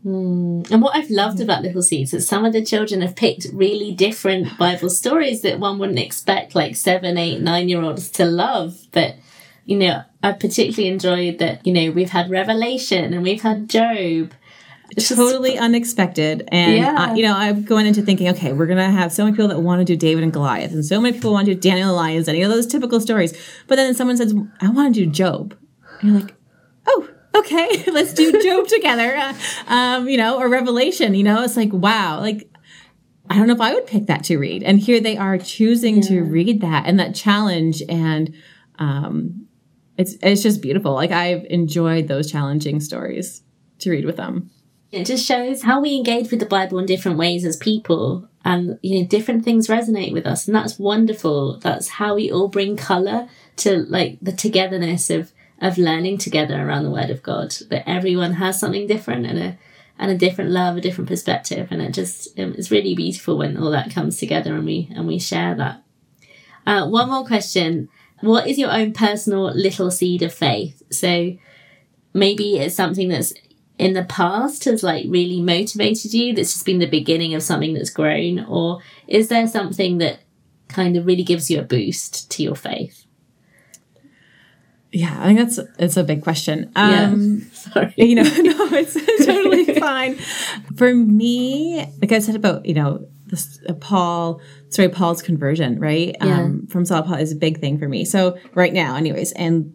Hmm. 0.04 0.64
And 0.72 0.82
what 0.82 0.96
I've 0.96 1.12
loved 1.12 1.40
about 1.40 1.62
Little 1.62 1.84
Seeds 1.84 2.14
is 2.14 2.28
some 2.28 2.44
of 2.44 2.54
the 2.54 2.66
children 2.66 3.02
have 3.02 3.16
picked 3.16 3.48
really 3.54 3.92
different 3.92 4.58
Bible 4.58 4.90
stories 4.90 5.42
that 5.44 5.60
one 5.60 5.78
wouldn't 5.78 6.00
expect, 6.00 6.56
like 6.56 6.76
seven, 6.76 7.18
eight, 7.18 7.40
nine 7.40 7.70
year 7.70 7.82
olds 7.84 8.10
to 8.12 8.26
love. 8.26 8.76
But, 8.92 9.16
you 9.66 9.78
know, 9.78 10.02
I 10.24 10.32
particularly 10.32 10.92
enjoyed 10.92 11.38
that, 11.40 11.66
you 11.68 11.74
know, 11.74 11.92
we've 11.92 12.10
had 12.10 12.32
Revelation 12.32 13.14
and 13.14 13.22
we've 13.22 13.44
had 13.44 13.70
Job. 13.70 14.34
It's 14.98 15.08
just- 15.08 15.20
totally 15.20 15.58
unexpected. 15.58 16.44
And, 16.48 16.78
Yeah. 16.78 17.14
you 17.14 17.22
know, 17.24 17.34
I'm 17.36 17.64
going 17.64 17.86
into 17.86 18.02
thinking, 18.02 18.28
okay, 18.30 18.54
we're 18.54 18.66
going 18.66 18.78
to 18.80 18.90
have 18.90 19.14
so 19.14 19.24
many 19.24 19.36
people 19.36 19.50
that 19.50 19.62
want 19.62 19.80
to 19.82 19.86
do 19.86 19.96
David 19.96 20.24
and 20.24 20.34
Goliath, 20.34 20.74
and 20.74 20.84
so 20.84 21.00
many 21.00 21.14
people 21.14 21.32
want 21.32 21.46
to 21.46 21.54
do 21.54 21.60
Daniel 21.60 21.90
and 21.90 21.96
Lions, 21.96 22.28
and 22.28 22.38
you 22.38 22.44
know, 22.44 22.54
those 22.54 22.68
typical 22.68 23.00
stories. 23.00 23.34
But 23.68 23.76
then 23.76 23.94
someone 23.94 24.18
says, 24.18 24.34
I 24.60 24.70
want 24.70 24.94
to 24.96 25.06
do 25.06 25.10
Job. 25.10 25.56
And 26.02 26.12
you're 26.12 26.22
like, 26.22 26.36
oh, 26.88 27.10
okay, 27.36 27.84
let's 27.92 28.14
do 28.14 28.42
Job 28.44 28.68
together. 28.68 29.16
Uh, 29.16 29.34
um, 29.68 30.10
you 30.10 30.18
know, 30.18 30.40
or 30.40 30.50
Revelation, 30.50 31.14
you 31.14 31.24
know, 31.24 31.44
it's 31.44 31.58
like, 31.58 31.72
wow, 31.72 32.20
like, 32.20 32.50
I 33.30 33.36
don't 33.36 33.48
know 33.48 33.54
if 33.54 33.62
I 33.62 33.74
would 33.74 33.88
pick 33.88 34.08
that 34.08 34.26
to 34.26 34.38
read. 34.38 34.64
And 34.64 34.80
here 34.80 35.00
they 35.00 35.18
are 35.18 35.38
choosing 35.38 36.02
to 36.02 36.22
read 36.22 36.62
that 36.62 36.86
and 36.86 37.00
that 37.00 37.16
challenge. 37.16 37.82
And 37.88 38.34
um, 38.78 39.48
it's, 39.98 40.16
it's 40.22 40.44
just 40.44 40.62
beautiful. 40.62 40.94
Like, 40.94 41.12
I've 41.12 41.46
enjoyed 41.46 42.08
those 42.08 42.30
challenging 42.30 42.82
stories 42.82 43.42
to 43.80 43.92
read 43.92 44.06
with 44.06 44.18
them. 44.18 44.52
It 44.92 45.06
just 45.06 45.26
shows 45.26 45.64
how 45.64 45.80
we 45.80 45.96
engage 45.96 46.32
with 46.32 46.42
the 46.42 46.46
Bible 46.46 46.78
in 46.78 46.86
different 46.86 47.18
ways 47.18 47.46
as 47.46 47.56
people, 47.56 48.28
and 48.44 48.78
you 48.82 49.00
know, 49.00 49.08
different 49.08 49.46
things 49.46 49.68
resonate 49.68 50.12
with 50.12 50.26
us, 50.26 50.48
and 50.48 50.56
that's 50.56 50.78
wonderful. 50.78 51.60
That's 51.60 51.88
how 51.88 52.16
we 52.16 52.30
all 52.30 52.50
bring 52.50 52.76
color 52.76 53.30
to 53.58 53.86
like 53.88 54.18
the 54.22 54.34
togetherness 54.34 55.10
of 55.10 55.32
of 55.62 55.78
learning 55.78 56.18
together 56.18 56.60
around 56.68 56.84
the 56.84 56.92
Word 56.92 57.10
of 57.10 57.24
God. 57.24 57.52
That 57.70 57.88
everyone 57.88 58.34
has 58.34 58.60
something 58.60 58.88
different 58.88 59.26
and 59.26 59.40
a 59.40 59.58
and 59.98 60.12
a 60.12 60.18
different 60.18 60.50
love, 60.50 60.78
a 60.78 60.82
different 60.82 61.08
perspective, 61.08 61.68
and 61.72 61.82
it 61.82 61.94
just 61.94 62.30
it's 62.36 62.72
really 62.72 62.96
beautiful 62.96 63.38
when 63.38 63.56
all 63.56 63.72
that 63.72 63.94
comes 63.94 64.18
together 64.18 64.56
and 64.56 64.66
we 64.66 64.90
and 64.94 65.08
we 65.08 65.20
share 65.20 65.56
that. 65.56 65.84
Uh, 66.66 66.88
one 66.88 67.10
more 67.10 67.26
question: 67.26 67.88
What 68.22 68.48
is 68.48 68.58
your 68.58 68.72
own 68.72 68.94
personal 68.94 69.54
little 69.54 69.92
seed 69.92 70.24
of 70.24 70.34
faith? 70.34 70.82
So 70.92 71.38
maybe 72.14 72.58
it's 72.58 72.76
something 72.76 73.10
that's 73.10 73.34
in 73.78 73.94
the 73.94 74.04
past 74.04 74.66
has 74.66 74.84
like 74.84 75.06
really 75.08 75.42
motivated 75.42 76.14
you 76.14 76.36
that's 76.36 76.54
just 76.54 76.66
been 76.66 76.80
the 76.80 76.86
beginning 76.86 77.34
of 77.34 77.42
something 77.42 77.74
that's 77.74 77.90
grown 77.90 78.46
or 78.46 78.80
is 79.08 79.28
there 79.30 79.48
something 79.48 79.98
that 79.98 80.20
kind 80.68 80.96
of 80.96 81.06
really 81.06 81.24
gives 81.24 81.50
you 81.50 81.60
a 81.60 81.64
boost 81.64 82.30
to 82.30 82.44
your 82.44 82.56
faith 82.56 83.06
Yeah, 84.94 85.16
I 85.22 85.26
think 85.26 85.40
that's 85.40 85.60
it's 85.80 85.96
a 85.96 86.04
big 86.04 86.22
question. 86.22 86.72
Yeah. 86.76 87.04
Um, 87.04 87.42
sorry 87.54 87.94
you 87.98 88.16
know, 88.16 88.24
no, 88.24 88.68
it's 88.74 88.94
totally 89.26 89.74
fine. 89.80 90.18
For 90.76 90.94
me, 90.94 91.86
like 92.02 92.12
I 92.12 92.20
said 92.20 92.36
about 92.36 92.66
you 92.66 92.74
know 92.74 93.08
this 93.28 93.62
uh, 93.70 93.74
Paul, 93.74 94.42
sorry, 94.70 94.90
Paul's 94.90 95.22
conversion, 95.22 95.80
right? 95.80 96.16
Yeah. 96.22 96.42
Um, 96.42 96.68
from 96.68 96.86
Saul 96.86 97.04
Paul 97.04 97.16
is 97.16 97.32
a 97.32 97.38
big 97.38 97.60
thing 97.60 97.80
for 97.80 97.88
me. 97.88 98.04
So 98.04 98.38
right 98.54 98.74
now, 98.74 98.96
anyways, 98.96 99.32
and 99.34 99.74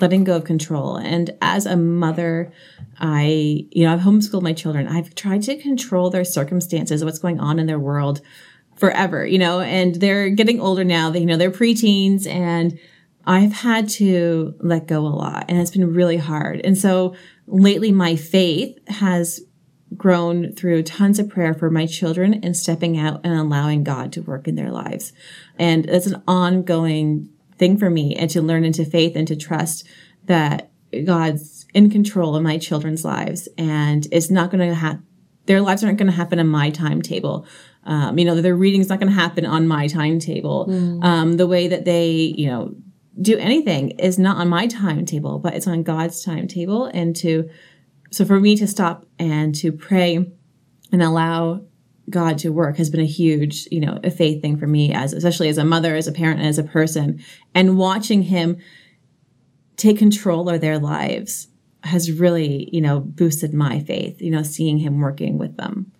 letting 0.00 0.22
go 0.24 0.36
of 0.36 0.44
control. 0.44 0.96
And 0.96 1.30
as 1.40 1.64
a 1.64 1.76
mother, 1.76 2.52
I 3.00 3.66
you 3.70 3.84
know 3.84 3.92
I've 3.94 4.00
homeschooled 4.00 4.42
my 4.42 4.52
children. 4.52 4.86
I've 4.86 5.14
tried 5.14 5.42
to 5.44 5.56
control 5.56 6.10
their 6.10 6.24
circumstances, 6.24 7.02
what's 7.02 7.18
going 7.18 7.40
on 7.40 7.58
in 7.58 7.66
their 7.66 7.80
world, 7.80 8.20
forever. 8.76 9.26
You 9.26 9.38
know, 9.38 9.60
and 9.60 9.94
they're 9.94 10.28
getting 10.28 10.60
older 10.60 10.84
now. 10.84 11.08
They 11.08 11.20
you 11.20 11.26
know 11.26 11.38
they're 11.38 11.50
preteens 11.50 12.26
and. 12.26 12.78
I've 13.28 13.52
had 13.52 13.90
to 13.90 14.54
let 14.58 14.86
go 14.86 15.00
a 15.00 15.08
lot 15.08 15.44
and 15.48 15.58
it's 15.58 15.70
been 15.70 15.92
really 15.92 16.16
hard. 16.16 16.62
And 16.64 16.76
so 16.76 17.14
lately 17.46 17.92
my 17.92 18.16
faith 18.16 18.78
has 18.88 19.42
grown 19.94 20.52
through 20.54 20.82
tons 20.82 21.18
of 21.18 21.28
prayer 21.28 21.52
for 21.52 21.70
my 21.70 21.84
children 21.84 22.40
and 22.42 22.56
stepping 22.56 22.98
out 22.98 23.20
and 23.24 23.34
allowing 23.34 23.84
God 23.84 24.12
to 24.14 24.22
work 24.22 24.48
in 24.48 24.54
their 24.54 24.70
lives. 24.70 25.12
And 25.58 25.84
it's 25.86 26.06
an 26.06 26.22
ongoing 26.26 27.28
thing 27.58 27.76
for 27.76 27.90
me 27.90 28.16
and 28.16 28.30
to 28.30 28.40
learn 28.40 28.64
into 28.64 28.86
faith 28.86 29.14
and 29.14 29.28
to 29.28 29.36
trust 29.36 29.86
that 30.24 30.70
God's 31.04 31.66
in 31.74 31.90
control 31.90 32.34
of 32.34 32.42
my 32.42 32.56
children's 32.56 33.04
lives 33.04 33.46
and 33.58 34.08
it's 34.10 34.30
not 34.30 34.50
going 34.50 34.66
to 34.66 34.74
have 34.74 35.00
their 35.44 35.60
lives 35.60 35.84
aren't 35.84 35.98
going 35.98 36.10
to 36.10 36.16
happen 36.16 36.38
on 36.38 36.46
my 36.46 36.70
timetable. 36.70 37.46
Um, 37.84 38.18
you 38.18 38.24
know, 38.24 38.40
their 38.40 38.54
reading's 38.54 38.88
not 38.88 39.00
going 39.00 39.12
to 39.12 39.18
happen 39.18 39.46
on 39.46 39.66
my 39.66 39.86
timetable. 39.86 40.66
Um, 41.02 41.38
the 41.38 41.46
way 41.46 41.68
that 41.68 41.86
they, 41.86 42.10
you 42.10 42.46
know, 42.46 42.74
do 43.20 43.36
anything 43.38 43.90
is 43.98 44.18
not 44.18 44.36
on 44.36 44.48
my 44.48 44.66
timetable, 44.66 45.38
but 45.38 45.54
it's 45.54 45.66
on 45.66 45.82
God's 45.82 46.22
timetable. 46.22 46.86
And 46.86 47.16
to, 47.16 47.48
so 48.10 48.24
for 48.24 48.38
me 48.38 48.56
to 48.56 48.66
stop 48.66 49.06
and 49.18 49.54
to 49.56 49.72
pray 49.72 50.16
and 50.92 51.02
allow 51.02 51.62
God 52.10 52.38
to 52.38 52.50
work 52.50 52.76
has 52.78 52.90
been 52.90 53.00
a 53.00 53.06
huge, 53.06 53.68
you 53.70 53.80
know, 53.80 53.98
a 54.02 54.10
faith 54.10 54.40
thing 54.40 54.56
for 54.56 54.66
me 54.66 54.92
as, 54.92 55.12
especially 55.12 55.48
as 55.48 55.58
a 55.58 55.64
mother, 55.64 55.94
as 55.94 56.06
a 56.06 56.12
parent, 56.12 56.38
and 56.38 56.48
as 56.48 56.58
a 56.58 56.64
person. 56.64 57.22
And 57.54 57.76
watching 57.76 58.22
him 58.22 58.56
take 59.76 59.98
control 59.98 60.48
of 60.48 60.60
their 60.60 60.78
lives 60.78 61.48
has 61.84 62.10
really, 62.10 62.68
you 62.72 62.80
know, 62.80 63.00
boosted 63.00 63.52
my 63.52 63.80
faith, 63.80 64.20
you 64.20 64.30
know, 64.30 64.42
seeing 64.42 64.78
him 64.78 65.00
working 65.00 65.38
with 65.38 65.56
them. 65.56 65.92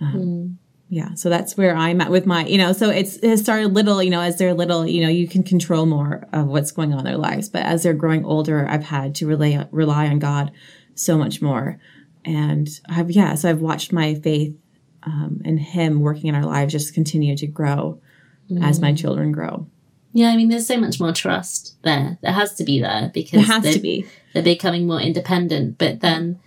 Um, 0.00 0.58
Yeah. 0.92 1.14
So 1.14 1.30
that's 1.30 1.56
where 1.56 1.74
I'm 1.74 2.02
at 2.02 2.10
with 2.10 2.26
my, 2.26 2.44
you 2.44 2.58
know, 2.58 2.74
so 2.74 2.90
it's, 2.90 3.16
it 3.22 3.38
started 3.38 3.72
little, 3.72 4.02
you 4.02 4.10
know, 4.10 4.20
as 4.20 4.36
they're 4.36 4.52
little, 4.52 4.86
you 4.86 5.00
know, 5.02 5.08
you 5.08 5.26
can 5.26 5.42
control 5.42 5.86
more 5.86 6.26
of 6.34 6.48
what's 6.48 6.70
going 6.70 6.92
on 6.92 6.98
in 6.98 7.04
their 7.06 7.16
lives. 7.16 7.48
But 7.48 7.62
as 7.64 7.82
they're 7.82 7.94
growing 7.94 8.26
older, 8.26 8.68
I've 8.68 8.84
had 8.84 9.14
to 9.16 9.26
rely, 9.26 9.66
rely 9.70 10.08
on 10.08 10.18
God 10.18 10.52
so 10.94 11.16
much 11.16 11.40
more. 11.40 11.80
And 12.26 12.68
I've, 12.90 13.10
yeah, 13.10 13.34
so 13.36 13.48
I've 13.48 13.62
watched 13.62 13.90
my 13.90 14.14
faith 14.16 14.54
um, 15.04 15.40
and 15.46 15.58
him 15.58 16.00
working 16.00 16.26
in 16.26 16.34
our 16.34 16.44
lives 16.44 16.72
just 16.72 16.92
continue 16.92 17.36
to 17.38 17.46
grow 17.46 17.98
as 18.62 18.80
my 18.80 18.92
children 18.92 19.32
grow. 19.32 19.66
yeah 20.12 20.28
i 20.28 20.36
mean 20.36 20.50
there's 20.50 20.66
so 20.66 20.76
much 20.78 21.00
more 21.00 21.12
trust 21.12 21.74
there 21.84 22.18
there 22.20 22.32
has 22.32 22.52
to 22.54 22.64
be 22.64 22.78
there 22.82 23.10
because 23.14 23.40
It 23.40 23.46
has 23.46 23.64
to 23.74 23.80
be. 23.80 24.04
they're 24.34 24.42
becoming 24.42 24.86
more 24.86 25.00
independent 25.00 25.78
but 25.78 26.00
then 26.00 26.38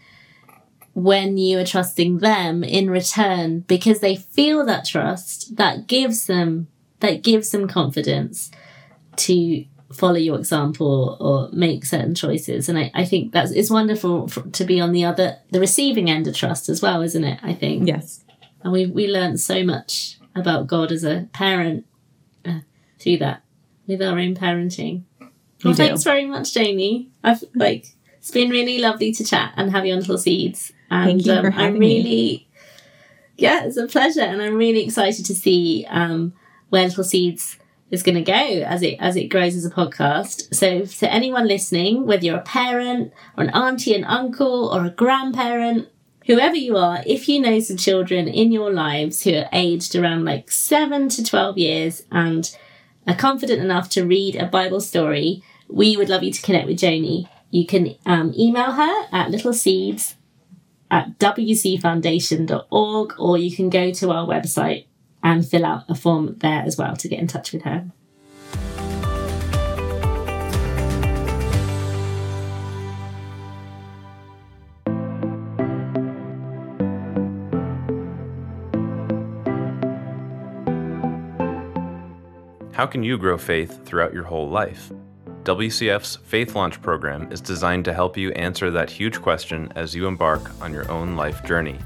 when 0.96 1.38
you 1.38 1.60
are 1.60 1.66
trusting 1.66 2.18
them 2.20 2.64
in 2.64 2.90
return 2.90 3.60
because 3.68 4.00
they 4.00 4.16
feel 4.16 4.66
that 4.66 4.86
trust 4.86 5.56
that 5.58 5.86
gives 5.88 6.26
them 6.26 6.68
that 7.02 7.22
gives 7.22 7.52
them 7.52 7.68
confidence 7.68 8.50
to 9.18 9.66
follow 9.94 10.16
your 10.16 10.40
example 10.40 11.18
or 11.20 11.50
make 11.56 11.86
certain 11.86 12.16
choices 12.16 12.70
and 12.70 12.78
i, 12.80 12.90
I 12.96 13.04
think 13.06 13.34
that's 13.34 13.52
it's 13.52 13.70
wonderful 13.70 14.30
for, 14.30 14.42
to 14.44 14.64
be 14.64 14.80
on 14.80 14.94
the 14.94 15.04
other 15.06 15.38
the 15.52 15.60
receiving 15.60 16.10
end 16.10 16.28
of 16.28 16.36
trust 16.36 16.70
as 16.70 16.82
well 16.82 17.02
isn't 17.02 17.24
it 17.24 17.40
i 17.44 17.54
think 17.54 17.88
Yes. 17.88 18.24
and 18.64 18.72
we 18.72 18.86
we 18.86 19.08
learned 19.08 19.40
so 19.42 19.64
much 19.66 20.18
about 20.34 20.66
god 20.68 20.94
as 20.94 21.04
a 21.04 21.28
parent 21.34 21.86
uh, 22.46 22.60
through 23.00 23.18
that 23.18 23.44
with 23.86 24.02
our 24.02 24.18
own 24.18 24.34
parenting 24.34 25.04
well, 25.64 25.74
thanks 25.74 26.04
very 26.04 26.26
much, 26.26 26.54
Jamie. 26.54 27.10
I've 27.24 27.44
like 27.56 27.88
it's 28.20 28.30
been 28.30 28.50
really 28.52 28.78
lovely 28.78 29.12
to 29.14 29.24
chat 29.24 29.54
and 29.58 29.72
have 29.72 29.84
you 29.86 29.94
on 29.94 30.00
Little 30.00 30.18
Seeds. 30.20 30.72
And 30.90 31.10
Thank 31.10 31.26
you 31.26 31.34
for 31.34 31.48
um, 31.48 31.52
having 31.52 31.74
I'm 31.76 31.80
me. 31.80 31.98
really, 31.98 32.48
yeah, 33.38 33.66
it's 33.66 33.78
a 33.78 33.88
pleasure, 33.88 34.22
and 34.22 34.42
I'm 34.42 34.56
really 34.56 34.84
excited 34.84 35.26
to 35.26 35.36
see 35.36 35.86
um, 35.90 36.34
where 36.70 36.84
Little 36.84 37.04
Seeds 37.04 37.58
is 37.92 38.04
going 38.04 38.16
to 38.16 38.22
go 38.22 38.34
as 38.34 38.82
it 38.82 38.98
as 39.00 39.16
it 39.16 39.28
grows 39.28 39.56
as 39.56 39.66
a 39.66 39.70
podcast. 39.70 40.54
So, 40.54 40.86
to 40.86 41.12
anyone 41.12 41.48
listening, 41.48 42.06
whether 42.06 42.26
you're 42.26 42.38
a 42.38 42.42
parent 42.42 43.14
or 43.38 43.44
an 43.44 43.50
auntie, 43.52 43.96
an 43.96 44.04
uncle, 44.06 44.70
or 44.74 44.86
a 44.86 44.90
grandparent. 44.92 45.90
Whoever 46.28 46.56
you 46.56 46.76
are, 46.76 47.04
if 47.06 47.30
you 47.30 47.40
know 47.40 47.60
some 47.60 47.78
children 47.78 48.28
in 48.28 48.52
your 48.52 48.74
lives 48.74 49.24
who 49.24 49.36
are 49.36 49.48
aged 49.54 49.96
around 49.96 50.26
like 50.26 50.50
seven 50.50 51.08
to 51.10 51.24
12 51.24 51.60
years 51.60 52.02
and 52.12 52.50
are 53.06 53.14
confident 53.14 53.62
enough 53.62 53.90
to 53.90 54.04
read 54.08 54.36
a 54.36 54.48
Bible 54.48 54.82
story, 54.82 55.44
we 55.68 55.96
would 55.96 56.10
love 56.10 56.24
you 56.24 56.34
to 56.34 56.42
connect 56.42 56.66
with 56.66 56.80
Joanie. 56.80 57.30
You 57.52 57.68
can 57.68 57.96
um, 58.08 58.34
email 58.36 58.72
her 58.72 59.04
at 59.12 59.30
littleseeds 59.30 60.16
at 60.96 61.20
wcfoundation.org 61.20 63.14
or 63.20 63.38
you 63.38 63.54
can 63.54 63.70
go 63.70 63.92
to 63.92 64.12
our 64.12 64.26
website 64.26 64.86
and 65.22 65.46
fill 65.46 65.66
out 65.66 65.84
a 65.90 65.96
form 65.96 66.38
there 66.38 66.62
as 66.62 66.78
well 66.78 66.96
to 66.96 67.10
get 67.10 67.20
in 67.20 67.28
touch 67.28 67.52
with 67.52 67.64
her. 67.64 67.92
How 82.72 82.86
can 82.86 83.04
you 83.04 83.18
grow 83.18 83.38
faith 83.38 83.86
throughout 83.86 84.14
your 84.14 84.24
whole 84.24 84.50
life? 84.50 84.92
WCF's 85.46 86.16
Faith 86.16 86.56
Launch 86.56 86.82
program 86.82 87.32
is 87.32 87.40
designed 87.40 87.86
to 87.86 87.94
help 87.94 88.18
you 88.18 88.32
answer 88.32 88.72
that 88.72 88.90
huge 88.90 89.22
question 89.22 89.72
as 89.76 89.94
you 89.94 90.08
embark 90.08 90.50
on 90.60 90.74
your 90.74 90.90
own 90.92 91.16
life 91.16 91.46
journey. 91.46 91.78